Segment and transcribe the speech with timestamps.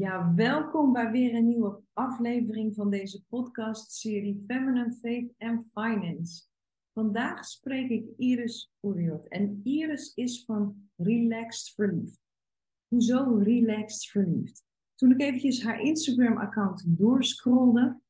[0.00, 6.42] Ja, welkom bij weer een nieuwe aflevering van deze podcastserie Feminine Faith and Finance.
[6.92, 12.20] Vandaag spreek ik Iris Oeriot en Iris is van Relaxed Verliefd.
[12.88, 14.64] Hoezo Relaxed Verliefd?
[14.94, 18.00] Toen ik eventjes haar Instagram-account doorscrolde,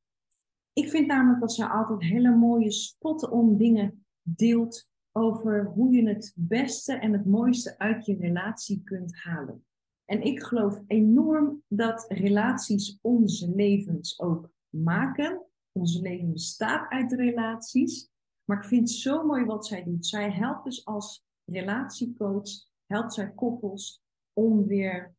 [0.73, 6.33] ik vind namelijk dat zij altijd hele mooie spotten-on dingen deelt over hoe je het
[6.35, 9.65] beste en het mooiste uit je relatie kunt halen.
[10.11, 15.45] En ik geloof enorm dat relaties onze levens ook maken.
[15.71, 18.09] Onze leven bestaat uit relaties.
[18.43, 20.05] Maar ik vind het zo mooi wat zij doet.
[20.05, 22.49] Zij helpt dus als relatiecoach,
[22.85, 24.03] helpt zij koppels
[24.33, 25.15] om weer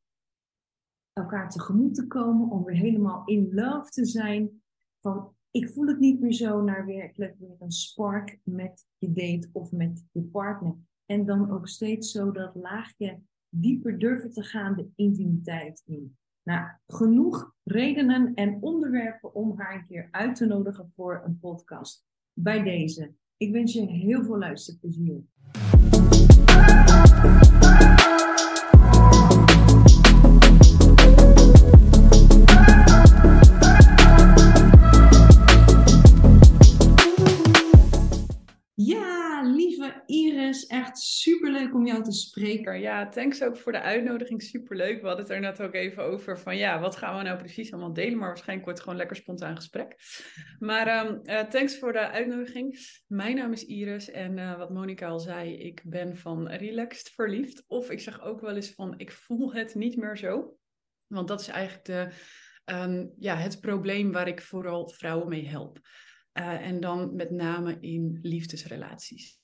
[1.13, 4.63] elkaar tegemoet te komen, om weer helemaal in love te zijn.
[5.01, 9.49] Van ik voel het niet meer zo naar werkelijk weer een spark met je date
[9.53, 10.77] of met je partner.
[11.07, 13.21] En dan ook steeds zo dat laagje
[13.55, 16.17] dieper durven te gaan de intimiteit in.
[16.43, 22.05] Nou, genoeg redenen en onderwerpen om haar een keer uit te nodigen voor een podcast.
[22.33, 23.15] Bij deze.
[23.37, 25.23] Ik wens je heel veel luisterplezier.
[40.53, 42.81] Iris, echt superleuk om jou te spreken.
[42.81, 44.43] Ja, thanks ook voor de uitnodiging.
[44.43, 45.01] Superleuk.
[45.01, 47.73] We hadden het er net ook even over van ja, wat gaan we nou precies
[47.73, 48.19] allemaal delen?
[48.19, 49.97] Maar waarschijnlijk wordt het gewoon lekker spontaan gesprek.
[50.59, 52.79] Maar um, uh, thanks voor de uitnodiging.
[53.07, 57.65] Mijn naam is Iris en uh, wat Monika al zei, ik ben van relaxed verliefd.
[57.67, 60.57] Of ik zeg ook wel eens van ik voel het niet meer zo.
[61.07, 62.09] Want dat is eigenlijk de,
[62.75, 65.79] um, ja, het probleem waar ik vooral vrouwen mee help.
[66.39, 69.42] Uh, en dan met name in liefdesrelaties.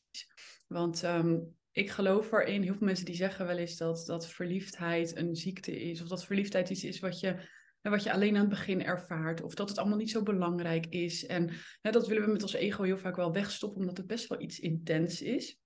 [0.69, 5.17] Want um, ik geloof erin, heel veel mensen die zeggen wel eens dat, dat verliefdheid
[5.17, 6.03] een ziekte is.
[6.03, 7.37] Of dat verliefdheid iets is wat je,
[7.83, 9.43] wat je alleen aan het begin ervaart.
[9.43, 11.27] Of dat het allemaal niet zo belangrijk is.
[11.27, 14.27] En hè, dat willen we met ons ego heel vaak wel wegstoppen, omdat het best
[14.27, 15.59] wel iets intens is.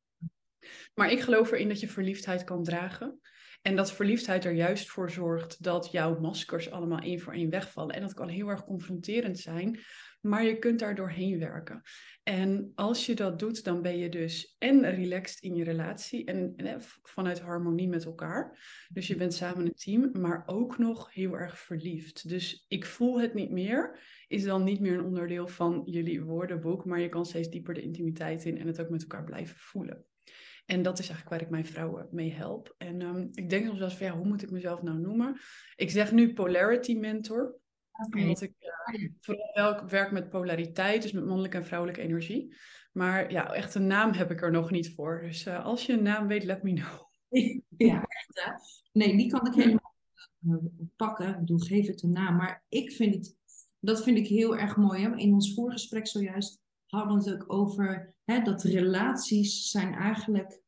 [0.95, 3.21] Maar ik geloof erin dat je verliefdheid kan dragen.
[3.63, 7.95] En dat verliefdheid er juist voor zorgt dat jouw maskers allemaal één voor één wegvallen.
[7.95, 9.81] En dat kan heel erg confronterend zijn,
[10.23, 11.83] maar je kunt daar doorheen werken.
[12.23, 16.53] En als je dat doet, dan ben je dus en relaxed in je relatie en,
[16.57, 18.59] en vanuit harmonie met elkaar.
[18.93, 22.29] Dus je bent samen een team, maar ook nog heel erg verliefd.
[22.29, 26.85] Dus ik voel het niet meer, is dan niet meer een onderdeel van jullie woordenboek,
[26.85, 30.05] maar je kan steeds dieper de intimiteit in en het ook met elkaar blijven voelen.
[30.67, 32.75] En dat is eigenlijk waar ik mijn vrouwen mee help.
[32.79, 35.41] En um, ik denk soms wel van, ja, hoe moet ik mezelf nou noemen?
[35.77, 37.61] Ik zeg nu polarity mentor.
[38.07, 38.23] Okay.
[38.23, 38.55] Omdat ik
[38.95, 42.57] uh, vooral werk met polariteit, dus met mannelijke en vrouwelijke energie.
[42.93, 45.21] Maar ja, echt een naam heb ik er nog niet voor.
[45.21, 47.11] Dus uh, als je een naam weet, let me know.
[47.77, 48.53] Ja, echt hè?
[48.93, 49.95] Nee, die kan ik helemaal
[50.49, 50.57] uh,
[50.97, 51.29] pakken.
[51.29, 52.37] Ik bedoel, geef het een naam.
[52.37, 53.37] Maar ik vind het,
[53.79, 55.03] dat vind ik heel erg mooi.
[55.03, 55.17] Hè?
[55.17, 60.61] In ons gesprek zojuist hadden we het ook over hè, dat relaties zijn eigenlijk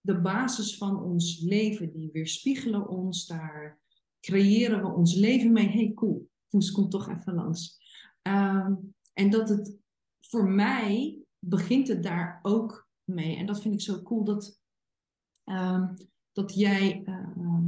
[0.00, 1.92] de basis van ons leven.
[1.92, 3.80] Die weerspiegelen ons, daar
[4.20, 5.68] creëren we ons leven mee.
[5.68, 7.78] Hey, cool, Poes komt toch even langs.
[8.22, 9.76] Um, en dat het
[10.20, 13.36] voor mij begint het daar ook mee.
[13.36, 14.60] En dat vind ik zo cool dat,
[15.44, 15.94] um,
[16.32, 17.58] dat jij uh,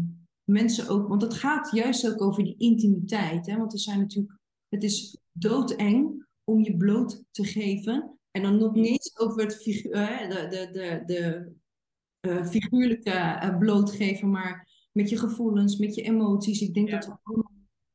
[0.45, 1.09] mensen ook.
[1.09, 3.47] Want het gaat juist ook over die intimiteit.
[3.47, 3.57] Hè?
[3.57, 4.39] Want er zijn natuurlijk.
[4.69, 8.19] Het is doodeng om je bloot te geven.
[8.31, 9.93] En dan nog niet over het figuur,
[10.29, 11.53] de, de, de, de
[12.29, 16.61] uh, figuurlijke uh, blootgeven, maar met je gevoelens, met je emoties.
[16.61, 16.99] Ik denk ja.
[16.99, 17.53] dat we allemaal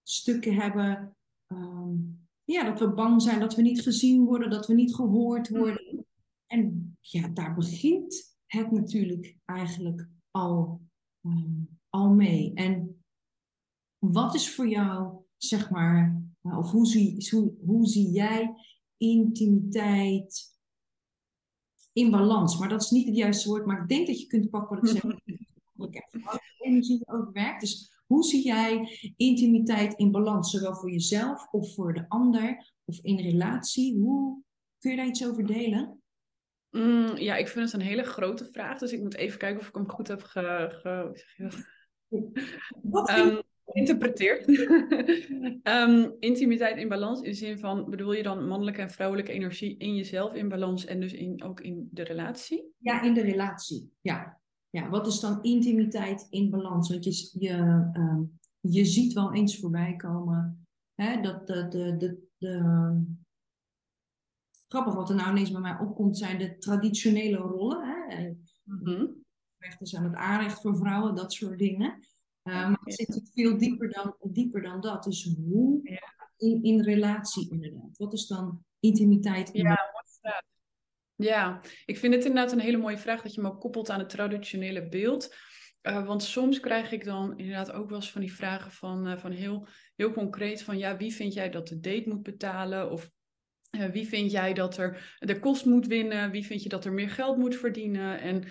[0.08, 1.16] stukken hebben.
[1.48, 5.50] Um, ja, dat we bang zijn dat we niet gezien worden, dat we niet gehoord
[5.50, 5.58] mm.
[5.58, 6.06] worden.
[6.46, 10.82] En ja, daar begint het natuurlijk eigenlijk al,
[11.22, 12.54] um, al mee.
[12.54, 13.04] En
[13.98, 18.54] wat is voor jou, zeg maar, of hoe zie, hoe, hoe zie jij
[18.98, 20.60] intimiteit
[21.94, 22.58] in balans?
[22.58, 24.96] Maar dat is niet het juiste woord, maar ik denk dat je kunt pakken wat
[24.96, 26.04] ik zeg.
[26.60, 27.62] energie ook werkt.
[27.62, 33.00] Dus hoe zie jij intimiteit in balans, zowel voor jezelf of voor de ander of
[33.02, 34.00] in relatie?
[34.00, 34.42] Hoe
[34.80, 36.02] kun je daar iets over delen?
[36.70, 39.68] Mm, ja, ik vind het een hele grote vraag, dus ik moet even kijken of
[39.68, 41.24] ik hem goed heb ge, ge,
[43.18, 44.48] um, geïnterpreteerd.
[45.64, 49.78] um, intimiteit in balans in de zin van, bedoel je dan mannelijke en vrouwelijke energie
[49.78, 52.74] in jezelf in balans en dus in, ook in de relatie?
[52.78, 54.44] Ja, in de relatie, ja
[54.76, 56.90] ja, wat is dan intimiteit in balans?
[56.90, 58.20] Want je, je, uh,
[58.60, 63.04] je ziet wel eens voorbij komen hè, dat de, de, de, de,
[64.68, 67.84] grappig wat er nou ineens bij mij opkomt, zijn de traditionele rollen.
[67.84, 68.34] Hè?
[69.58, 72.00] Recht is aan het aanrecht voor vrouwen, dat soort dingen.
[72.44, 75.04] maar het zit veel dieper dan, dieper dan dat.
[75.04, 76.00] Dus hoe
[76.38, 77.98] in, in relatie inderdaad?
[77.98, 79.50] Wat is dan intimiteit?
[79.50, 79.75] In ja.
[81.16, 84.00] Ja, ik vind het inderdaad een hele mooie vraag dat je me ook koppelt aan
[84.00, 85.36] het traditionele beeld.
[85.82, 89.18] Uh, want soms krijg ik dan inderdaad ook wel eens van die vragen van, uh,
[89.18, 92.92] van heel, heel concreet van ja, wie vind jij dat de date moet betalen?
[92.92, 93.10] Of
[93.72, 96.32] uh, wie vind jij dat er de kost moet winnen?
[96.32, 98.20] Wie vind je dat er meer geld moet verdienen?
[98.20, 98.44] En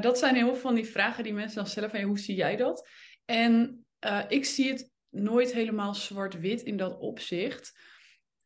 [0.00, 2.36] dat zijn heel veel van die vragen die mensen dan stellen van ja, hoe zie
[2.36, 2.88] jij dat?
[3.24, 3.84] En
[4.28, 7.78] ik zie het nooit helemaal zwart-wit in dat opzicht.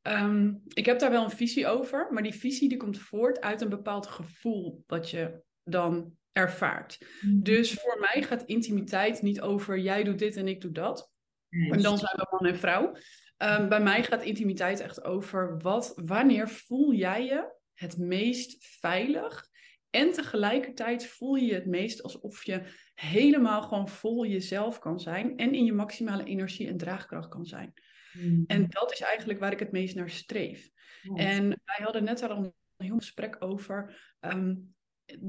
[0.07, 3.61] Um, ik heb daar wel een visie over, maar die visie die komt voort uit
[3.61, 7.07] een bepaald gevoel dat je dan ervaart.
[7.21, 7.43] Mm.
[7.43, 11.11] Dus voor mij gaat intimiteit niet over jij doet dit en ik doe dat.
[11.51, 12.97] En dan zijn we man en vrouw.
[13.39, 19.49] Um, bij mij gaat intimiteit echt over wat, wanneer voel jij je het meest veilig
[19.91, 22.63] en tegelijkertijd voel je je het meest alsof je
[22.95, 27.75] helemaal gewoon vol jezelf kan zijn en in je maximale energie en draagkracht kan zijn.
[28.23, 28.45] Mm.
[28.47, 30.71] En dat is eigenlijk waar ik het meest naar streef.
[31.15, 33.99] En wij hadden net al een heel gesprek over.
[34.21, 34.75] Um,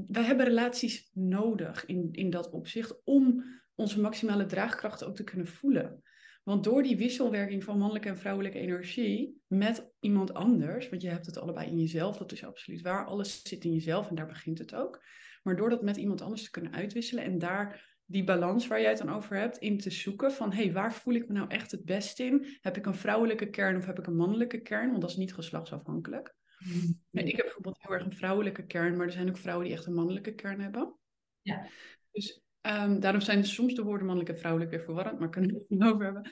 [0.08, 3.44] wij hebben relaties nodig in, in dat opzicht om
[3.74, 6.02] onze maximale draagkracht ook te kunnen voelen.
[6.42, 11.26] Want door die wisselwerking van mannelijke en vrouwelijke energie met iemand anders, want je hebt
[11.26, 14.58] het allebei in jezelf, dat is absoluut waar, alles zit in jezelf en daar begint
[14.58, 15.04] het ook.
[15.42, 18.88] Maar door dat met iemand anders te kunnen uitwisselen en daar die balans waar jij
[18.88, 21.48] het dan over hebt, in te zoeken van hé, hey, waar voel ik me nou
[21.48, 22.58] echt het best in?
[22.60, 24.90] Heb ik een vrouwelijke kern of heb ik een mannelijke kern?
[24.90, 26.34] Want dat is niet geslachtsafhankelijk.
[27.12, 29.86] Ik heb bijvoorbeeld heel erg een vrouwelijke kern, maar er zijn ook vrouwen die echt
[29.86, 30.98] een mannelijke kern hebben.
[31.40, 31.68] Ja.
[32.10, 35.56] Dus um, daarom zijn soms de woorden mannelijk en vrouwelijk weer verwarrend, maar kunnen we
[35.56, 36.22] het niet over hebben.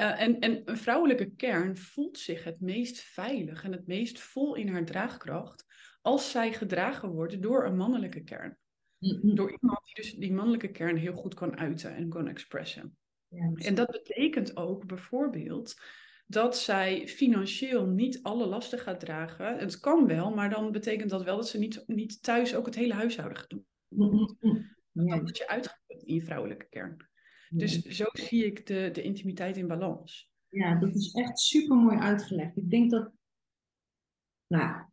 [0.00, 4.54] Uh, en, en een vrouwelijke kern voelt zich het meest veilig en het meest vol
[4.54, 5.64] in haar draagkracht
[6.02, 8.58] als zij gedragen wordt door een mannelijke kern.
[9.00, 9.34] Mm-hmm.
[9.34, 12.96] Door iemand die dus die mannelijke kern heel goed kan uiten en kan expressen.
[13.54, 15.80] En dat betekent ook bijvoorbeeld
[16.26, 19.58] dat zij financieel niet alle lasten gaat dragen.
[19.58, 22.74] Het kan wel, maar dan betekent dat wel dat ze niet, niet thuis ook het
[22.74, 23.66] hele huishouden gaat doen.
[23.88, 24.38] Mm-hmm.
[24.92, 25.18] Ja.
[25.20, 27.08] Dat je uitgeput in je vrouwelijke kern.
[27.48, 30.30] Dus zo zie ik de, de intimiteit in balans.
[30.48, 32.56] Ja, dat is echt super mooi uitgelegd.
[32.56, 33.12] Ik denk dat,
[34.46, 34.89] nou,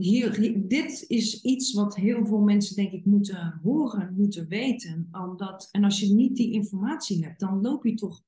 [0.00, 5.08] hier, dit is iets wat heel veel mensen, denk ik, moeten horen, moeten weten.
[5.12, 8.22] Omdat, en als je niet die informatie hebt, dan loop je toch,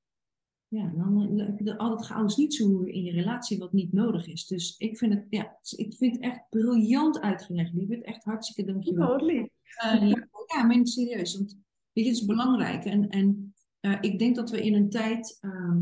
[0.67, 4.47] ja, dan je al het chaos niet zo in je relatie wat niet nodig is.
[4.47, 8.01] Dus ik vind het, ja, ik vind het echt briljant uitgelegd, lieve.
[8.01, 9.13] Echt hartstikke dankjewel.
[9.13, 9.47] Oh, lief.
[9.83, 10.09] Uh,
[10.55, 11.57] ja, maar serieus, want
[11.91, 12.85] weet je, het is belangrijk.
[12.85, 15.77] En, en uh, ik denk dat we in een tijd uh,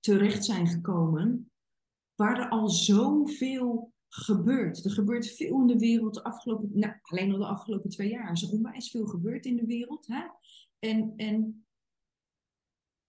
[0.00, 1.50] terecht zijn gekomen
[2.14, 4.84] waar er al zoveel gebeurt.
[4.84, 8.32] Er gebeurt veel in de wereld de afgelopen, nou, alleen al de afgelopen twee jaar.
[8.32, 10.06] Is onwijs veel gebeurd in de wereld.
[10.06, 10.22] Hè?
[10.78, 11.66] En, en,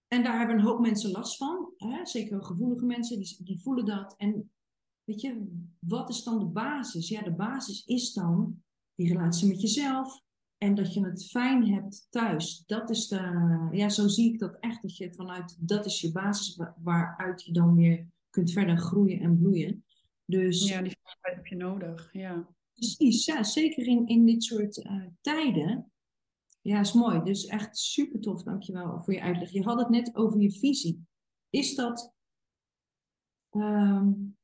[0.08, 1.74] en daar hebben een hoop mensen last van.
[1.78, 2.06] Hè?
[2.06, 4.16] Zeker gevoelige mensen, die, die voelen dat.
[4.18, 4.52] En
[5.04, 5.48] weet je,
[5.80, 7.10] wat is dan de basis?
[7.10, 8.64] Ja, de basis is dan
[8.96, 10.24] die relatie met jezelf.
[10.58, 12.64] En dat je het fijn hebt thuis.
[12.66, 14.82] Dat is de, ja, zo zie ik dat echt.
[14.82, 19.38] Dat je vanuit, dat is je basis waaruit je dan weer kunt verder groeien en
[19.38, 19.84] bloeien.
[20.26, 22.14] Dus, ja, die veiligheid heb je nodig.
[22.14, 22.48] Ja.
[22.74, 25.92] Precies, ja, zeker in, in dit soort uh, tijden.
[26.62, 27.24] Ja, is mooi.
[27.24, 28.44] Dus echt super tof.
[28.44, 29.50] Dankjewel voor je uitleg.
[29.50, 31.08] Je had het net over je visie.
[31.50, 32.14] Is dat.
[33.52, 34.38] Um,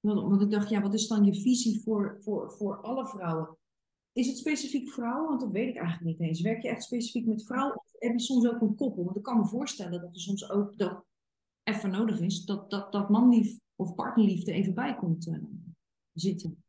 [0.00, 3.58] want ik dacht, ja, wat is dan je visie voor, voor, voor alle vrouwen?
[4.12, 5.28] Is het specifiek vrouwen?
[5.28, 6.40] Want dat weet ik eigenlijk niet eens.
[6.40, 7.76] Werk je echt specifiek met vrouwen?
[7.76, 9.04] Of heb je soms ook een koppel?
[9.04, 11.04] Want ik kan me voorstellen dat er soms ook dat
[11.62, 15.38] even nodig is dat, dat, dat manlief of partnerliefde even bij komt uh,
[16.12, 16.64] zitten?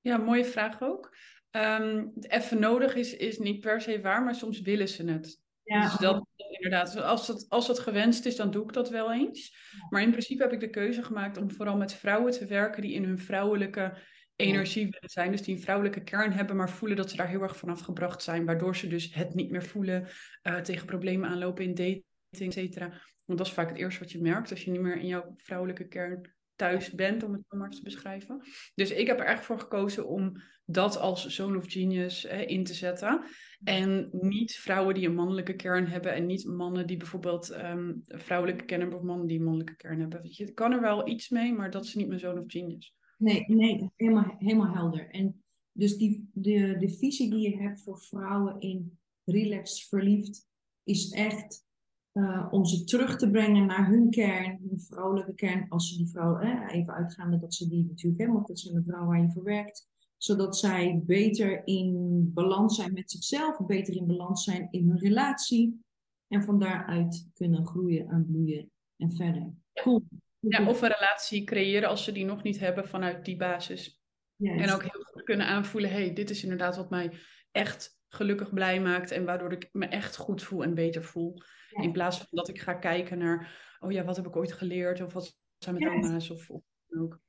[0.00, 1.16] Ja, mooie vraag ook.
[1.50, 5.40] Um, even nodig is, is niet per se waar, maar soms willen ze het.
[5.62, 5.82] Ja.
[5.82, 9.56] Dus dat inderdaad, als dat, als dat gewenst is, dan doe ik dat wel eens.
[9.90, 12.92] Maar in principe heb ik de keuze gemaakt om vooral met vrouwen te werken die
[12.92, 13.98] in hun vrouwelijke
[14.36, 15.30] energie willen zijn.
[15.30, 18.22] Dus die een vrouwelijke kern hebben, maar voelen dat ze daar heel erg vanaf gebracht
[18.22, 18.44] zijn.
[18.44, 20.08] Waardoor ze dus het niet meer voelen,
[20.42, 22.92] uh, tegen problemen aanlopen in dating, et cetera.
[23.32, 25.34] Want dat is vaak het eerste wat je merkt als je niet meer in jouw
[25.36, 28.40] vrouwelijke kern thuis bent, om het zo maar te beschrijven.
[28.74, 32.74] Dus ik heb er echt voor gekozen om dat als zoon of genius in te
[32.74, 33.24] zetten.
[33.64, 38.64] En niet vrouwen die een mannelijke kern hebben en niet mannen die bijvoorbeeld um, vrouwelijke
[38.64, 40.20] kern hebben of mannen die een mannelijke kern hebben.
[40.22, 42.94] Je kan er wel iets mee, maar dat is niet mijn zoon of genius.
[43.18, 45.10] Nee, nee helemaal, helemaal helder.
[45.10, 50.48] En dus die, de, de visie die je hebt voor vrouwen in relaxed verliefd
[50.84, 51.70] is echt
[52.12, 55.68] uh, om ze terug te brengen naar hun kern, hun vrouwelijke kern.
[55.68, 56.38] Als ze die vrouw,
[56.68, 59.44] even uitgaande dat ze die natuurlijk, hè, want dat is een vrouw waar je voor
[59.44, 64.98] werkt, zodat zij beter in balans zijn met zichzelf, beter in balans zijn in hun
[64.98, 65.80] relatie.
[66.28, 69.52] En van daaruit kunnen groeien en bloeien en verder.
[69.72, 70.02] Cool.
[70.38, 74.00] Ja, of een relatie creëren als ze die nog niet hebben vanuit die basis.
[74.38, 77.12] En ook heel goed kunnen aanvoelen, hey, dit is inderdaad wat mij
[77.50, 81.42] echt gelukkig blij maakt en waardoor ik me echt goed voel en beter voel.
[81.70, 85.00] In plaats van dat ik ga kijken naar, oh ja, wat heb ik ooit geleerd
[85.00, 87.20] of wat zijn mijn trauma's of, of ook.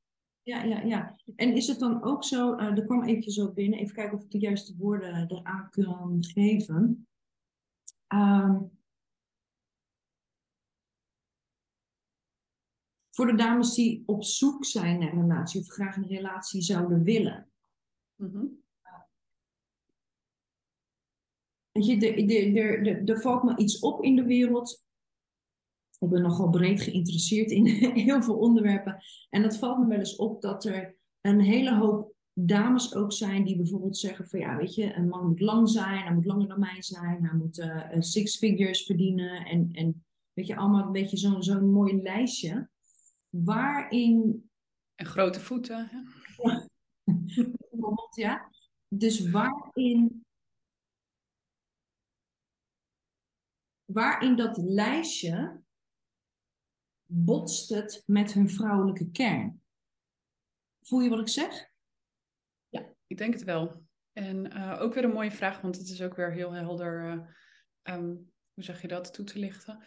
[0.41, 1.19] Ja, ja, ja.
[1.35, 4.23] En is het dan ook zo, uh, er kwam even zo binnen, even kijken of
[4.23, 7.07] ik de juiste woorden eraan kan geven.
[8.13, 8.61] Uh,
[13.09, 17.03] voor de dames die op zoek zijn naar een relatie of graag een relatie zouden
[17.03, 17.51] willen.
[18.15, 18.62] Mm
[21.73, 24.85] Weet je, er valt me iets op in de wereld.
[25.99, 27.65] Ik ben nogal breed geïnteresseerd in
[28.05, 29.03] heel veel onderwerpen.
[29.29, 33.43] En dat valt me wel eens op dat er een hele hoop dames ook zijn
[33.43, 36.47] die bijvoorbeeld zeggen van ja, weet je, een man moet lang zijn, hij moet langer
[36.47, 40.91] dan mij zijn, hij moet uh, six figures verdienen en, en weet je, allemaal een
[40.91, 42.69] beetje zo'n zo'n mooi lijstje.
[43.29, 44.49] Waarin...
[44.95, 45.89] En grote voeten.
[46.43, 46.67] Ja.
[48.15, 48.51] ja.
[48.87, 50.25] Dus waarin
[53.85, 55.61] waarin dat lijstje
[57.05, 59.61] botst het met hun vrouwelijke kern.
[60.81, 61.71] Voel je wat ik zeg?
[62.69, 63.85] Ja, ik denk het wel.
[64.13, 67.95] En uh, ook weer een mooie vraag, want het is ook weer heel helder, uh,
[67.95, 69.83] um, hoe zeg je dat, toe te lichten.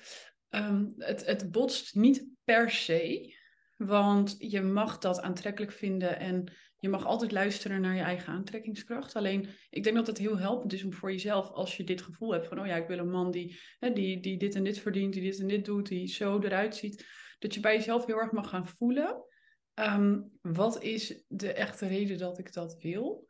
[0.50, 3.34] Um, het, het botst niet per se,
[3.76, 6.52] want je mag dat aantrekkelijk vinden en
[6.86, 9.16] je mag altijd luisteren naar je eigen aantrekkingskracht.
[9.16, 12.32] Alleen, ik denk dat het heel helpend is om voor jezelf, als je dit gevoel
[12.32, 14.78] hebt van, oh ja, ik wil een man die, hè, die, die dit en dit
[14.78, 17.06] verdient, die dit en dit doet, die zo eruit ziet,
[17.38, 19.24] dat je bij jezelf heel erg mag gaan voelen.
[19.74, 23.28] Ehm, wat is de echte reden dat ik dat wil?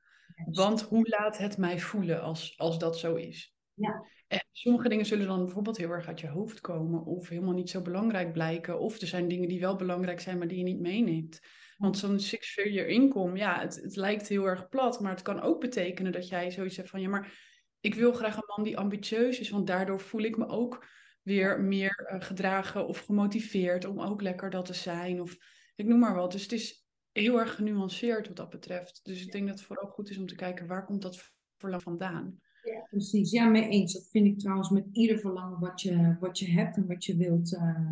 [0.50, 3.54] Want hoe laat het mij voelen als, als dat zo is?
[3.74, 4.06] Ja.
[4.28, 7.70] En sommige dingen zullen dan bijvoorbeeld heel erg uit je hoofd komen, of helemaal niet
[7.70, 10.80] zo belangrijk blijken, of er zijn dingen die wel belangrijk zijn, maar die je niet
[10.80, 11.40] meeneemt.
[11.76, 15.60] Want zo'n six-figure income, ja, het, het lijkt heel erg plat, maar het kan ook
[15.60, 17.32] betekenen dat jij zoiets hebt van, ja, maar
[17.80, 20.86] ik wil graag een man die ambitieus is, want daardoor voel ik me ook
[21.22, 25.36] weer meer eh, gedragen of gemotiveerd om ook lekker dat te zijn, of
[25.74, 26.32] ik noem maar wat.
[26.32, 29.00] Dus het is heel erg genuanceerd wat dat betreft.
[29.02, 31.84] Dus ik denk dat het vooral goed is om te kijken, waar komt dat verlangen
[31.84, 32.40] vandaan?
[32.66, 33.30] Ja, precies.
[33.30, 33.92] Ja, mee eens.
[33.92, 37.16] Dat vind ik trouwens met ieder verlangen wat je, wat je hebt en wat je
[37.16, 37.90] wilt, uh,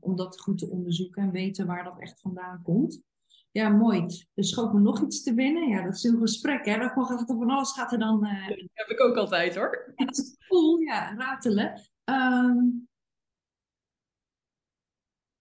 [0.00, 3.02] om dat goed te onderzoeken en weten waar dat echt vandaan komt.
[3.50, 4.06] Ja, mooi.
[4.34, 5.68] Er schoot me nog iets te binnen.
[5.68, 6.78] Ja, dat is een gesprek, hè.
[6.78, 8.26] Dat gaat er van alles gaat er dan...
[8.26, 8.48] Uh...
[8.48, 9.92] Dat heb ik ook altijd, hoor.
[9.96, 10.06] Ja,
[10.48, 11.80] cool, ja, ratelen.
[12.04, 12.88] Um,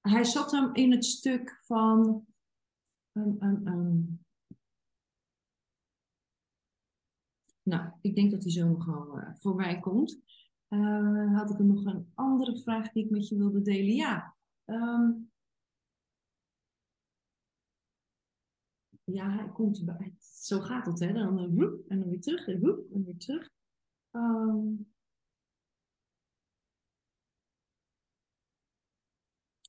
[0.01, 2.25] hij zat hem in het stuk van...
[3.17, 4.25] Um, um,
[7.63, 10.21] Nou, ik denk dat hij zo nog al uh, voorbij komt.
[10.69, 13.95] Uh, had ik nog een andere vraag die ik met je wilde delen?
[13.95, 14.35] Ja.
[14.65, 15.31] Um,
[19.03, 20.15] ja, hij komt bij.
[20.19, 21.13] Zo gaat het, hè?
[21.13, 23.49] Dan uh, en dan weer terug en en weer terug.
[24.11, 24.91] Um,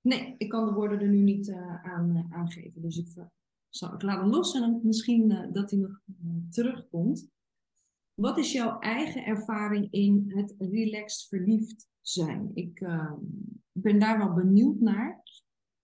[0.03, 2.83] nee, ik kan de woorden er nu niet uh, aan aangeven.
[2.83, 3.27] Dus ik,
[3.69, 6.01] zal, ik laat hem los en dan misschien dat hij nog
[6.51, 7.31] terugkomt.
[8.15, 12.51] Wat is jouw eigen ervaring in het relaxed verliefd zijn?
[12.55, 13.13] Ik uh,
[13.73, 15.23] ben daar wel benieuwd naar.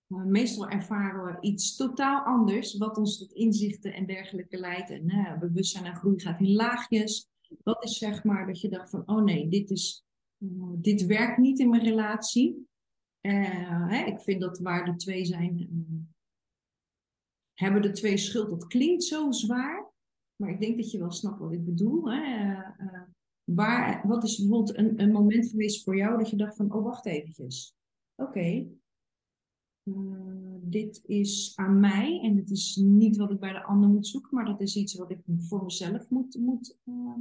[0.09, 4.91] Uh, meestal ervaren we iets totaal anders, wat ons tot inzichten en dergelijke leidt.
[4.91, 7.29] En uh, bewustzijn en groei gaat in laagjes.
[7.63, 10.05] Wat is zeg maar dat je dacht van, oh nee, dit, is,
[10.39, 12.67] uh, dit werkt niet in mijn relatie.
[13.21, 15.69] Hè, ik vind dat waar de twee zijn,
[17.55, 18.51] hebben de twee schuld.
[18.51, 19.88] Dat klinkt zo zwaar.
[20.41, 22.11] Maar ik denk dat je wel snapt wat ik bedoel.
[22.11, 22.53] Hè?
[22.85, 23.03] Uh,
[23.45, 26.85] waar, wat is bijvoorbeeld een, een moment geweest voor jou dat je dacht van, oh
[26.85, 27.77] wacht eventjes.
[28.15, 28.67] Oké,
[29.85, 34.07] uh, dit is aan mij en het is niet wat ik bij de ander moet
[34.07, 37.15] zoeken, maar dat is iets wat ik voor mezelf moet, moet uh,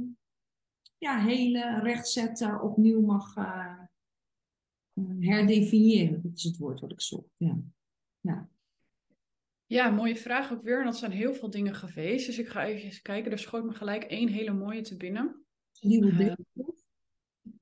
[0.98, 3.34] ja, helen, rechtzetten, opnieuw mag
[5.18, 6.22] herdefiniëren.
[6.22, 7.28] Dat is het woord wat ik zoek.
[7.36, 7.58] Ja.
[8.20, 8.48] ja.
[9.68, 10.78] Ja, mooie vraag ook weer.
[10.78, 12.26] En dat zijn heel veel dingen geweest.
[12.26, 13.32] Dus ik ga even kijken.
[13.32, 15.44] Er schoot me gelijk één hele mooie te binnen.
[15.80, 16.32] Uh,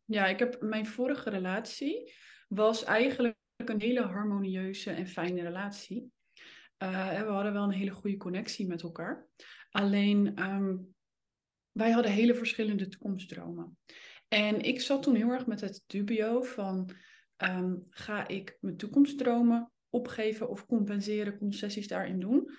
[0.04, 2.12] ja, ik heb mijn vorige relatie
[2.48, 6.12] was eigenlijk een hele harmonieuze en fijne relatie.
[6.78, 9.26] Uh, we hadden wel een hele goede connectie met elkaar.
[9.70, 10.94] Alleen um,
[11.72, 13.78] wij hadden hele verschillende toekomstdromen.
[14.28, 16.90] En ik zat toen heel erg met het dubio van
[17.36, 22.50] um, ga ik mijn toekomstdromen opgeven of compenseren, concessies daarin doen?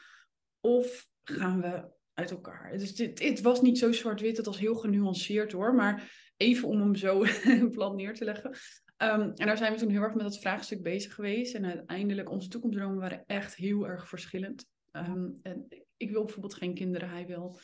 [0.59, 2.77] Of gaan we uit elkaar.
[2.77, 5.75] Dus dit, het was niet zo zwart-wit, het was heel genuanceerd hoor.
[5.75, 7.25] Maar even om hem zo
[7.75, 8.51] plat neer te leggen.
[8.97, 11.55] Ehm, en daar zijn we toen heel erg met dat vraagstuk bezig geweest.
[11.55, 14.65] En uiteindelijk, onze toekomstdromen waren echt heel erg verschillend.
[14.91, 15.67] Ehm, en
[15.97, 17.59] ik wil bijvoorbeeld geen kinderen, hij wil.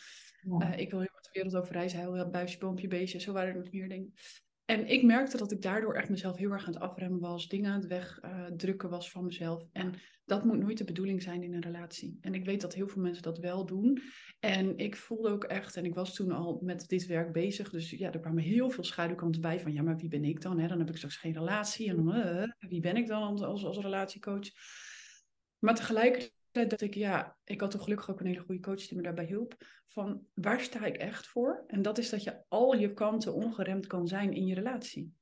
[0.60, 3.20] Eh, ik wil heel wat de wereld over reizen, hij wil buisje, boompje, beestje.
[3.20, 4.14] Zo waren er nog meer dingen.
[4.66, 7.72] En ik merkte dat ik daardoor echt mezelf heel erg aan het afremmen was, dingen
[7.72, 9.64] aan het wegdrukken was van mezelf.
[9.72, 9.94] En
[10.26, 12.18] dat moet nooit de bedoeling zijn in een relatie.
[12.22, 14.02] En ik weet dat heel veel mensen dat wel doen.
[14.40, 17.90] En ik voelde ook echt, en ik was toen al met dit werk bezig, dus
[17.90, 20.60] ja, er kwamen heel veel schaduwkanten bij van, ja, maar wie ben ik dan?
[20.60, 20.68] Hè?
[20.68, 21.90] Dan heb ik straks geen relatie.
[21.90, 24.50] En dan, uh, wie ben ik dan als, als relatiecoach?
[25.60, 28.98] Maar tegelijkertijd dat ik, ja, ik had toch gelukkig ook een hele goede coach die
[28.98, 29.56] me daarbij hielp.
[29.88, 31.64] Van waar sta ik echt voor?
[31.68, 35.14] En dat is dat je al je kanten ongeremd kan zijn in je relatie.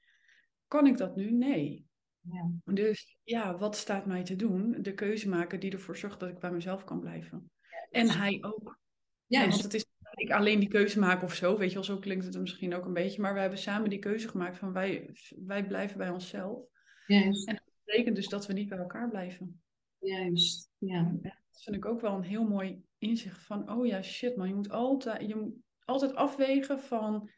[0.68, 1.32] Kan ik dat nu?
[1.32, 1.86] Nee.
[2.20, 2.74] Ja.
[2.74, 4.78] Dus ja, wat staat mij te doen?
[4.82, 7.52] De keuze maken die ervoor zorgt dat ik bij mezelf kan blijven.
[7.90, 8.80] en hij ook.
[9.26, 9.86] Ja, want het is
[10.22, 12.86] ik alleen die keuze maken of zo, weet je wel, zo klinkt het misschien ook
[12.86, 13.22] een beetje.
[13.22, 16.66] Maar we hebben samen die keuze gemaakt van wij, wij blijven bij onszelf.
[17.08, 19.62] En dat betekent dus dat we niet bij elkaar blijven.
[20.02, 21.12] Juist, ja.
[21.22, 24.56] Dat vind ik ook wel een heel mooi inzicht van, oh ja, shit man, je
[24.56, 25.54] moet altijd, je moet
[25.86, 27.30] altijd afwegen van,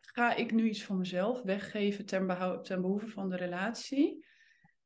[0.00, 4.26] ga ik nu iets van mezelf weggeven ten, ten behoeve van de relatie?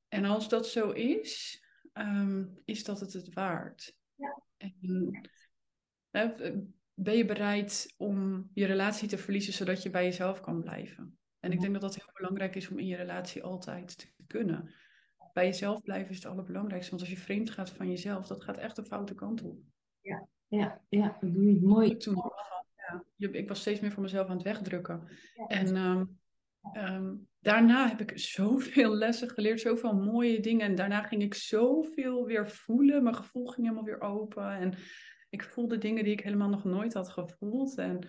[0.09, 1.63] En als dat zo is,
[1.93, 3.97] ehm, is dat het het waard?
[4.15, 4.43] Ja.
[6.11, 11.19] En, ben je bereid om je relatie te verliezen zodat je bij jezelf kan blijven?
[11.41, 14.75] En ik denk dat dat heel belangrijk is om in je relatie altijd te kunnen
[15.39, 16.91] bij jezelf blijven is het allerbelangrijkste.
[16.91, 19.59] Want als je vreemd gaat van jezelf, dat gaat echt de foute kant op.
[20.01, 21.97] Ja, ja, ja, dat doe je mooi.
[21.97, 22.23] Toen,
[23.17, 25.09] ja, ik was steeds meer voor mezelf aan het wegdrukken.
[25.49, 26.05] En ehm,
[26.73, 30.67] ehm, daarna heb ik zoveel lessen geleerd, zoveel mooie dingen.
[30.67, 33.03] En daarna ging ik zoveel weer voelen.
[33.03, 34.51] Mijn gevoel ging helemaal weer open.
[34.51, 34.75] En
[35.31, 37.79] ik voelde dingen die ik helemaal nog nooit had gevoeld.
[37.79, 38.09] En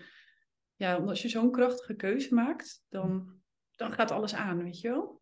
[0.74, 5.19] ja, als je zo'n krachtige keuze maakt, dan, dan gaat alles aan, weet je wel?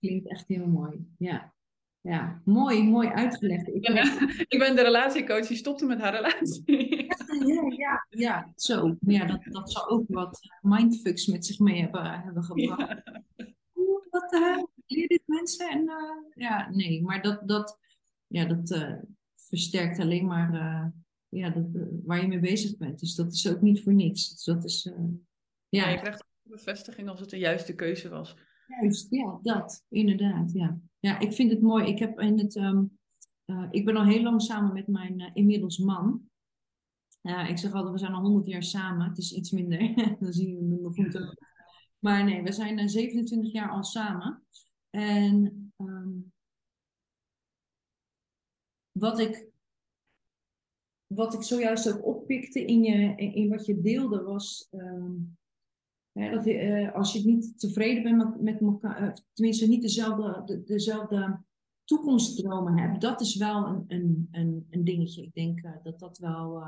[0.00, 1.06] Klinkt echt heel mooi.
[1.18, 1.52] Ja.
[2.00, 3.68] Ja, mooi, mooi uitgelegd.
[3.68, 7.06] Ik ben, ik ben de relatiecoach die stopte met haar relatie.
[7.46, 8.96] Ja, ja, ja, zo.
[9.00, 13.02] Ja, dat, dat zou ook wat mindfucks met zich mee hebben, hebben gebracht.
[13.36, 13.52] Ja.
[14.10, 15.70] Wat uh, leer dit mensen?
[15.70, 17.78] En, uh, ja, nee, maar dat, dat,
[18.26, 18.94] ja, dat uh,
[19.34, 20.52] versterkt alleen maar
[21.28, 21.64] ja, dat,
[22.04, 23.00] waar je mee bezig bent.
[23.00, 24.28] Dus dat is ook niet voor niks.
[24.28, 25.82] Dus dat is, ja.
[25.82, 28.36] ja, je krijgt bevestiging als het de juiste keuze was.
[28.68, 30.80] Juist, ja, dat, inderdaad, ja.
[30.98, 31.86] Ja, ik vind het mooi.
[31.86, 35.78] Ik, heb in het, uh, ik ben al heel lang samen met mijn uh, inmiddels
[35.78, 36.28] man.
[37.22, 39.08] Uh, ik zeg altijd, we zijn al 100 jaar samen.
[39.08, 41.36] Het is iets minder, dan zie je me nog goed.
[41.98, 44.42] Maar nee, we zijn 27 jaar al samen.
[44.90, 46.32] En um,
[48.92, 49.46] wat ik
[51.06, 55.38] wat ik zojuist ook oppikte in, je, in, wat je deelde was um,
[56.18, 60.62] dat, uh, als je niet tevreden bent met, met elkaar, uh, tenminste niet dezelfde, de,
[60.64, 61.40] dezelfde
[61.84, 65.22] toekomstdromen hebt, dat is wel een, een, een, een dingetje.
[65.22, 66.62] Ik denk uh, dat dat wel.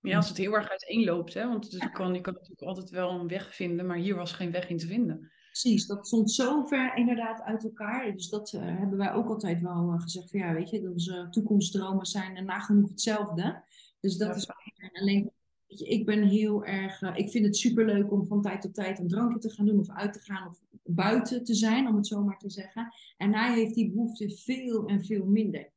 [0.00, 1.48] ja, als het heel erg uiteenloopt, hè?
[1.48, 4.50] want je kan, je kan natuurlijk altijd wel een weg vinden, maar hier was geen
[4.50, 5.30] weg in te vinden.
[5.46, 8.12] Precies, dat stond zo ver inderdaad uit elkaar.
[8.12, 10.30] Dus dat hebben wij ook altijd wel gezegd.
[10.30, 13.64] Van, ja, weet je, onze toekomstdromen zijn nagenoeg hetzelfde.
[14.00, 14.34] Dus dat ja.
[14.34, 14.48] is
[14.92, 15.32] alleen
[15.80, 17.02] ik ben heel erg.
[17.02, 19.78] Uh, ik vind het superleuk om van tijd tot tijd een drankje te gaan doen
[19.78, 22.94] of uit te gaan of buiten te zijn, om het zo maar te zeggen.
[23.16, 25.70] En hij heeft die behoefte veel en veel minder.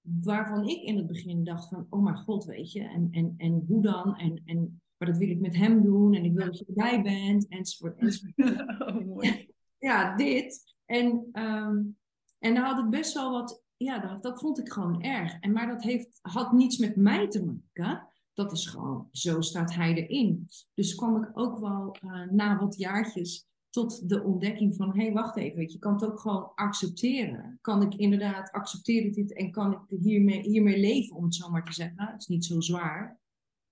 [0.00, 3.64] Waarvan ik in het begin dacht van, oh mijn god, weet je, en, en, en
[3.66, 4.16] hoe dan?
[4.16, 7.02] En, en maar dat wil ik met hem doen en ik wil dat je erbij
[7.02, 7.98] bent, enzovoort.
[7.98, 8.36] enzovoort.
[8.88, 9.48] Oh, mooi.
[9.78, 10.74] Ja, dit.
[10.84, 11.96] En, um,
[12.38, 15.38] en daar had ik best wel wat, ja, dat, dat vond ik gewoon erg.
[15.40, 18.07] En, maar dat heeft, had niets met mij te maken
[18.38, 20.48] dat is gewoon, zo staat hij erin.
[20.74, 25.12] Dus kwam ik ook wel uh, na wat jaartjes tot de ontdekking van, hé, hey,
[25.12, 27.58] wacht even, je, kan het ook gewoon accepteren.
[27.60, 31.64] Kan ik inderdaad accepteren dit en kan ik hiermee, hiermee leven, om het zo maar
[31.64, 32.06] te zeggen.
[32.06, 33.20] Het is niet zo zwaar.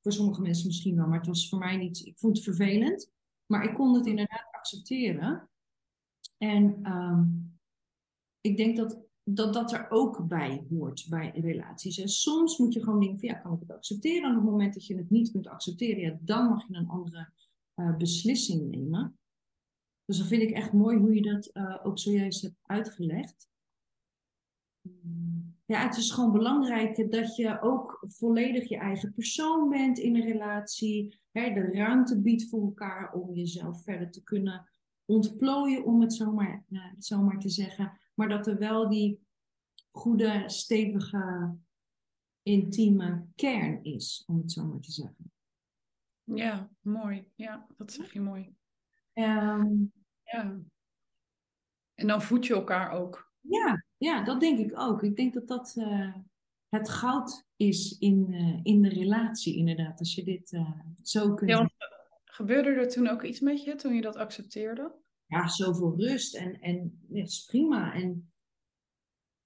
[0.02, 3.10] Voor sommige mensen misschien wel, maar het was voor mij niet, ik vond het vervelend.
[3.46, 5.50] Maar ik kon het inderdaad accepteren.
[6.38, 7.58] En um,
[8.40, 11.98] ik denk dat dat dat er ook bij hoort bij relaties.
[11.98, 14.22] En soms moet je gewoon denken van ja, kan ik het accepteren?
[14.22, 16.88] En op het moment dat je het niet kunt accepteren, ja, dan mag je een
[16.88, 17.30] andere
[17.74, 19.18] uh, beslissing nemen.
[20.04, 23.48] Dus dan vind ik echt mooi hoe je dat uh, ook zojuist hebt uitgelegd.
[25.64, 30.26] Ja, het is gewoon belangrijk dat je ook volledig je eigen persoon bent in een
[30.26, 31.20] relatie.
[31.32, 34.68] Hè, de ruimte biedt voor elkaar om jezelf verder te kunnen
[35.04, 38.00] ontplooien, om het zomaar, uh, zomaar te zeggen.
[38.16, 39.26] Maar dat er wel die
[39.90, 41.56] goede, stevige
[42.42, 45.32] intieme kern is, om het zo maar te zeggen.
[46.22, 47.30] Ja, mooi.
[47.34, 48.54] Ja, dat zeg je mooi.
[49.12, 49.74] Ehm,
[50.22, 50.60] Ja.
[51.94, 53.32] En dan voed je elkaar ook.
[53.40, 55.02] ja, ja, dat denk ik ook.
[55.02, 56.14] Ik denk dat dat eh,
[56.68, 59.98] het goud is in, eh, in de relatie, inderdaad.
[59.98, 61.50] Als je dit eh, zo kunt.
[61.50, 61.70] Ja,
[62.24, 64.94] gebeurde er toen ook iets met je toen je dat accepteerde?
[65.26, 67.94] Ja, zoveel rust en, en ja, is prima.
[67.94, 68.30] En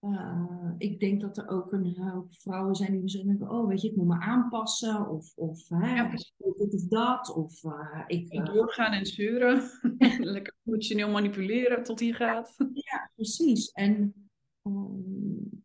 [0.00, 3.80] eh, ik denk dat er ook een hoop vrouwen zijn die misschien denken, oh weet
[3.80, 7.34] je, ik moet me aanpassen of, of hè, Ja, dit of dat.
[7.34, 9.70] Of eh, ik, En eh, doorgaan en zeuren.
[10.18, 12.54] Lekker emotioneel manipuleren tot hier gaat.
[12.72, 13.70] ja, precies.
[13.70, 14.14] En
[14.62, 15.60] ehm,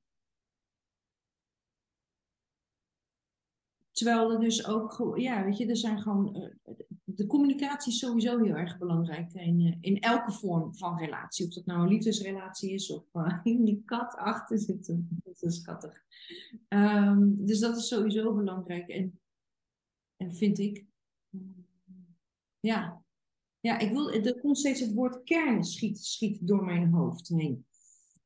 [3.91, 6.53] terwijl er dus ook, ja, weet je, er zijn gewoon,
[7.15, 11.47] de communicatie is sowieso heel erg belangrijk in, eh, in elke vorm van relatie.
[11.47, 14.95] Of dat nou een liefdesrelatie is of eh, die kat achter zit.
[15.23, 16.03] Dat is schattig.
[16.67, 18.87] Ehm, dus dat is sowieso belangrijk.
[18.87, 19.19] En,
[20.17, 20.85] en vind ik,
[22.59, 23.03] ja,
[23.59, 27.65] ja, ik wil, er komt steeds het woord kern schiet, schiet door mijn hoofd heen.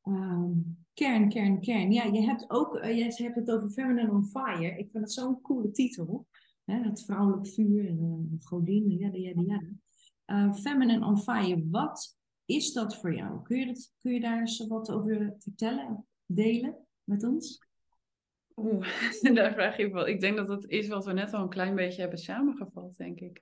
[0.02, 0.52] Ehm,
[0.93, 1.91] kern, kern, kern.
[1.91, 4.78] Ja, je hebt ook, eh, je hebt het over Feminine on Fire.
[4.78, 6.28] Ik vind dat zo'n coole titel.
[6.69, 9.62] Hè, het vrouwelijk vuur en uh, godin, ja, ja, ja.
[10.25, 13.41] Uh, Feminine on Fire, wat is dat voor jou?
[13.41, 17.67] Kun je, dat, kun je daar eens wat over vertellen, delen met ons?
[18.55, 18.88] Oeh,
[19.36, 20.08] daar vraag je wel.
[20.08, 23.19] Ik denk dat dat is wat we net al een klein beetje hebben samengevat, denk
[23.19, 23.41] ik.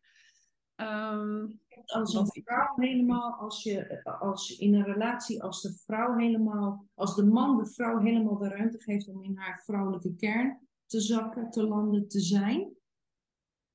[0.76, 1.48] Ehm,
[1.86, 6.86] als een vrouw helemaal, als je, als je in een relatie, als de vrouw helemaal,
[6.94, 11.00] als de man de vrouw helemaal de ruimte geeft om in haar vrouwelijke kern te
[11.00, 12.77] zakken, te landen, te zijn,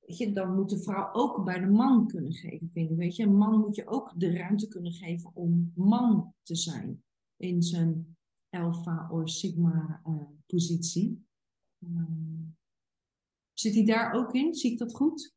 [0.05, 2.97] weet je, dan moet de vrouw ook bij de man kunnen geven, vind ik.
[2.97, 7.03] Weet je, een man moet je ook de ruimte kunnen geven om man te zijn
[7.37, 8.17] in zijn
[8.49, 10.13] alpha of sigma eh,
[10.45, 11.25] positie.
[11.79, 12.41] Ehm,
[13.53, 14.53] zit hij daar ook in?
[14.53, 15.33] Zie ik dat goed?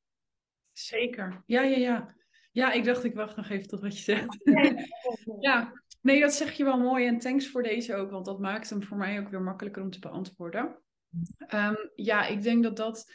[0.72, 1.42] zeker.
[1.46, 2.14] Ja, ja, ja.
[2.52, 4.38] Ja, ik dacht, ik wacht nog even tot wat je zegt.
[5.40, 7.07] Ja, nee, dat zeg je wel mooi.
[7.07, 9.90] En thanks voor deze ook, want dat maakt hem voor mij ook weer makkelijker om
[9.90, 10.83] te beantwoorden.
[11.38, 13.12] Ehm, ja, ik denk dat dat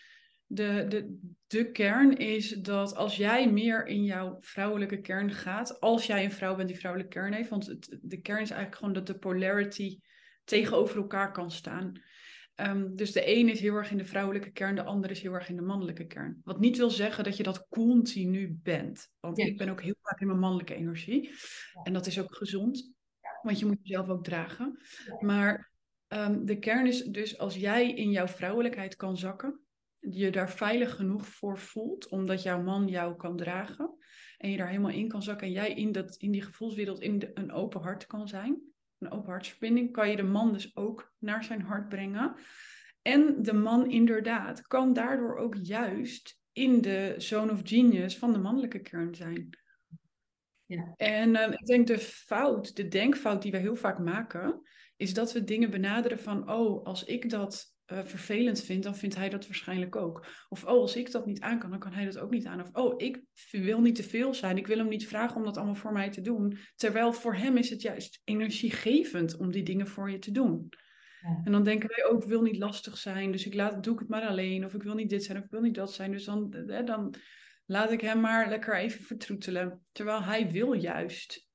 [0.53, 6.05] de, de, de kern is dat als jij meer in jouw vrouwelijke kern gaat, als
[6.05, 8.93] jij een vrouw bent die vrouwelijke kern heeft, want het, de kern is eigenlijk gewoon
[8.93, 9.99] dat de polarity
[10.43, 12.01] tegenover elkaar kan staan.
[12.55, 15.33] Um, dus de een is heel erg in de vrouwelijke kern, de ander is heel
[15.33, 16.41] erg in de mannelijke kern.
[16.43, 19.09] Wat niet wil zeggen dat je dat continu bent.
[19.19, 21.23] Want ik ben ook heel vaak in mijn mannelijke energie.
[21.23, 21.81] Ja.
[21.83, 22.93] En dat is ook gezond,
[23.41, 24.79] want je moet jezelf ook dragen.
[25.05, 25.17] Ja.
[25.19, 25.71] Maar
[26.07, 29.59] um, de kern is dus als jij in jouw vrouwelijkheid kan zakken,
[30.09, 33.95] je daar veilig genoeg voor voelt, omdat jouw man jou kan dragen.
[34.37, 37.19] En je daar helemaal in kan zakken en jij in, dat, in die gevoelswereld in
[37.19, 41.13] de, een open hart kan zijn een open hartsverbinding, kan je de man dus ook
[41.17, 42.35] naar zijn hart brengen.
[43.01, 48.39] En de man inderdaad kan daardoor ook juist in de zone of genius van de
[48.39, 49.49] mannelijke kern zijn.
[50.65, 50.93] Ja.
[50.95, 54.61] En uh, ik denk de fout, de denkfout die we heel vaak maken,
[54.95, 59.15] is dat we dingen benaderen van, oh, als ik dat uh, vervelend vind, dan vindt
[59.15, 60.25] hij dat waarschijnlijk ook.
[60.49, 62.61] Of, oh, als ik dat niet aan kan, dan kan hij dat ook niet aan.
[62.61, 65.57] Of, oh, ik wil niet te veel zijn, ik wil hem niet vragen om dat
[65.57, 66.57] allemaal voor mij te doen.
[66.75, 70.69] Terwijl voor hem is het juist energiegevend om die dingen voor je te doen.
[71.21, 71.41] Ja.
[71.43, 73.99] En dan denken wij ook, ik wil niet lastig zijn, dus ik laat, doe ik
[73.99, 74.65] het maar alleen.
[74.65, 76.11] Of ik wil niet dit zijn, of ik wil niet dat zijn.
[76.11, 77.15] Dus dan, eh, dan
[77.65, 79.85] laat ik hem maar lekker even vertroetelen.
[79.91, 81.49] Terwijl hij wil juist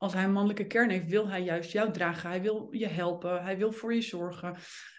[0.00, 2.30] als hij een mannelijke kern heeft, wil hij juist jou dragen.
[2.30, 3.42] Hij wil je helpen.
[3.42, 4.56] Hij wil voor je zorgen.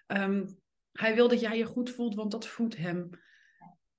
[0.08, 0.60] Um,
[0.91, 3.10] hij wil dat jij je goed voelt, want dat voedt hem.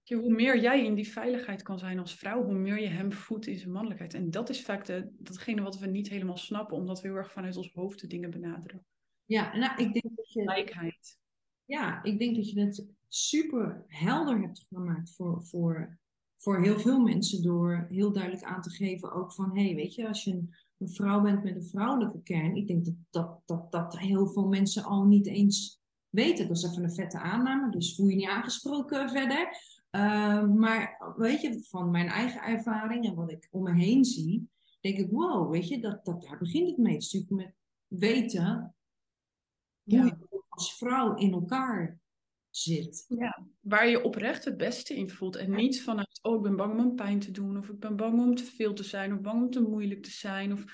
[0.03, 3.13] Je, hoe meer jij in die veiligheid kan zijn als vrouw, hoe meer je hem
[3.13, 4.15] voedt in zijn mannelijkheid.
[4.15, 7.33] En dat is vaak de, datgene wat we niet helemaal snappen, omdat we heel erg
[7.33, 8.85] vanuit ons hoofd de dingen benaderen.
[9.25, 10.41] Ja, nou, ik denk dat je.
[10.41, 11.21] Gelijkheid.
[11.65, 15.99] Ja, ik denk dat je het super helder hebt gemaakt voor, voor,
[16.37, 17.43] voor heel veel mensen.
[17.43, 20.55] Door heel duidelijk aan te geven ook van, hé, hey, weet je, als je een,
[20.79, 22.57] een vrouw bent met een vrouwelijke kern.
[22.57, 25.82] Ik denk dat, dat, dat, dat heel veel mensen al niet eens
[26.13, 26.49] weten.
[26.49, 29.49] Dat is even een vette aanname, dus voel je niet aangesproken verder.
[29.91, 34.49] Uh, maar weet je, van mijn eigen ervaring en wat ik om me heen zie,
[34.81, 36.93] denk ik, wow, weet je, dat, dat, daar begint het mee.
[36.93, 37.55] Het is natuurlijk met
[38.01, 38.75] weten
[39.83, 40.05] hoe Ja.
[40.05, 41.99] je als vrouw in elkaar
[42.51, 43.05] zit.
[43.09, 45.37] Ja, waar je oprecht het beste in voelt.
[45.37, 47.59] En niet vanuit, oh, ik ben bang om een pijn te doen.
[47.59, 49.13] Of ik ben bang om te veel te zijn.
[49.13, 50.53] Of bang om te moeilijk te zijn.
[50.53, 50.65] Of,